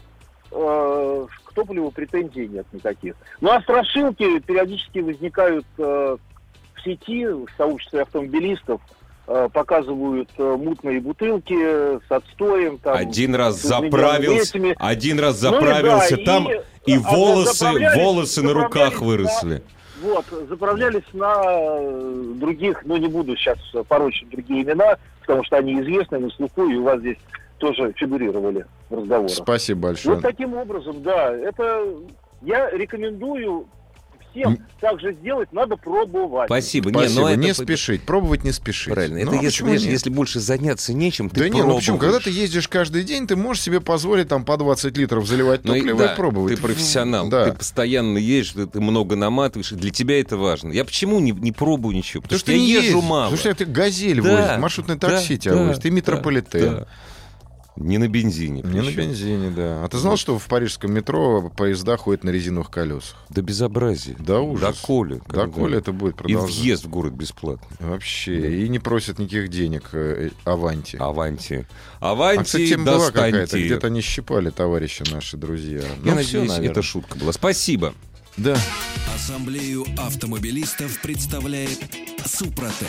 [0.52, 3.16] э, к топливу претензий нет никаких.
[3.40, 6.16] Ну а страшилки периодически возникают э,
[6.76, 8.80] в сети, в сообществе автомобилистов,
[9.52, 12.78] показывают э, мутные бутылки с отстоем.
[12.78, 16.48] Там, один раз заправился, один раз заправился ну, да, там,
[16.86, 19.62] и, и а волосы, волосы на руках выросли.
[20.02, 25.58] На, вот, заправлялись на э, других, ну не буду сейчас порочить другие имена, потому что
[25.58, 27.18] они известны на слуху, и у вас здесь
[27.58, 29.30] тоже фигурировали в разговорах.
[29.30, 30.16] Спасибо большое.
[30.16, 31.84] Вот таким образом, да, это
[32.42, 33.68] я рекомендую
[34.30, 36.46] всем так же сделать, надо пробовать.
[36.46, 36.90] Спасибо.
[36.90, 37.08] Спасибо.
[37.08, 37.62] Не, но не это...
[37.62, 38.02] спешить.
[38.02, 38.92] Пробовать не спешить.
[38.92, 39.24] Правильно.
[39.24, 41.98] Ну, это если, понимаешь, если больше заняться нечем, ты Да нет, ну почему?
[41.98, 45.74] Когда ты ездишь каждый день, ты можешь себе позволить там по 20 литров заливать ну
[45.74, 46.54] топливо ну, и, да, и пробовать.
[46.54, 47.28] Ты профессионал.
[47.28, 47.50] Да.
[47.50, 49.70] Ты постоянно едешь, ты, ты много наматываешь.
[49.70, 50.72] Для тебя это важно.
[50.72, 52.22] Я почему не, не пробую ничего?
[52.22, 53.28] Потому, Потому что, что я езжу мало.
[53.28, 56.60] Слушай, ты газель да, возишь, маршрутный такси да, тебя да, возишь, ты метрополитен.
[56.60, 56.86] Да, да.
[57.80, 58.60] Не на бензине.
[58.62, 59.82] Не на бензине, да.
[59.82, 63.16] А ты знал, что в парижском метро поезда ходят на резиновых колесах?
[63.30, 64.16] Да безобразие.
[64.18, 64.76] Да ужас.
[64.76, 65.22] Да коли.
[65.26, 66.58] Да коли это будет продолжаться.
[66.58, 67.76] И въезд в город бесплатный.
[67.80, 68.38] Вообще.
[68.38, 68.48] Да.
[68.48, 70.96] И не просят никаких денег э, Аванти.
[70.96, 71.66] Аванти.
[72.00, 73.58] Аванти, а, кстати, тема была какая-то.
[73.58, 75.80] Где-то не щипали товарищи наши друзья.
[75.80, 77.32] Я ну, надеюсь, все, это шутка была.
[77.32, 77.94] Спасибо.
[78.36, 78.58] Да.
[79.14, 81.80] Ассамблею автомобилистов представляет
[82.26, 82.88] Супротек.